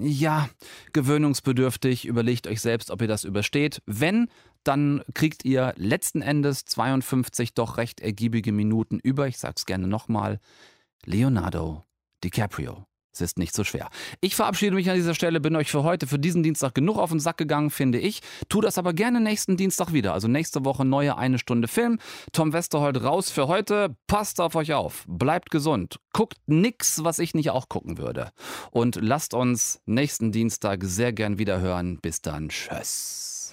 ja, 0.00 0.48
gewöhnungsbedürftig. 0.92 2.06
Überlegt 2.06 2.46
euch 2.46 2.60
selbst, 2.60 2.90
ob 2.90 3.00
ihr 3.02 3.08
das 3.08 3.24
übersteht. 3.24 3.82
Wenn, 3.86 4.28
dann 4.64 5.02
kriegt 5.14 5.44
ihr 5.44 5.72
letzten 5.76 6.22
Endes 6.22 6.64
52 6.64 7.54
doch 7.54 7.76
recht 7.76 8.00
ergiebige 8.00 8.52
Minuten 8.52 8.98
über. 8.98 9.26
Ich 9.28 9.38
sag's 9.38 9.66
gerne 9.66 9.86
nochmal. 9.86 10.40
Leonardo 11.06 11.84
DiCaprio. 12.24 12.84
Es 13.12 13.20
ist 13.20 13.38
nicht 13.38 13.54
so 13.54 13.64
schwer. 13.64 13.90
Ich 14.20 14.36
verabschiede 14.36 14.74
mich 14.74 14.88
an 14.88 14.96
dieser 14.96 15.14
Stelle, 15.14 15.40
bin 15.40 15.56
euch 15.56 15.70
für 15.70 15.82
heute, 15.82 16.06
für 16.06 16.18
diesen 16.18 16.42
Dienstag 16.42 16.74
genug 16.74 16.96
auf 16.96 17.10
den 17.10 17.18
Sack 17.18 17.38
gegangen, 17.38 17.70
finde 17.70 17.98
ich. 17.98 18.20
Tu 18.48 18.60
das 18.60 18.78
aber 18.78 18.92
gerne 18.92 19.20
nächsten 19.20 19.56
Dienstag 19.56 19.92
wieder. 19.92 20.12
Also 20.12 20.28
nächste 20.28 20.64
Woche 20.64 20.84
neue 20.84 21.18
eine 21.18 21.38
Stunde 21.38 21.66
Film. 21.66 21.98
Tom 22.32 22.52
Westerholt 22.52 23.02
raus 23.02 23.30
für 23.30 23.48
heute. 23.48 23.96
Passt 24.06 24.40
auf 24.40 24.54
euch 24.54 24.74
auf. 24.74 25.04
Bleibt 25.08 25.50
gesund. 25.50 25.98
Guckt 26.12 26.38
nix, 26.46 27.02
was 27.02 27.18
ich 27.18 27.34
nicht 27.34 27.50
auch 27.50 27.68
gucken 27.68 27.98
würde. 27.98 28.30
Und 28.70 28.96
lasst 29.00 29.34
uns 29.34 29.80
nächsten 29.86 30.30
Dienstag 30.30 30.84
sehr 30.84 31.12
gern 31.12 31.38
wieder 31.38 31.60
hören. 31.60 31.98
Bis 32.00 32.22
dann. 32.22 32.48
Tschüss. 32.48 33.52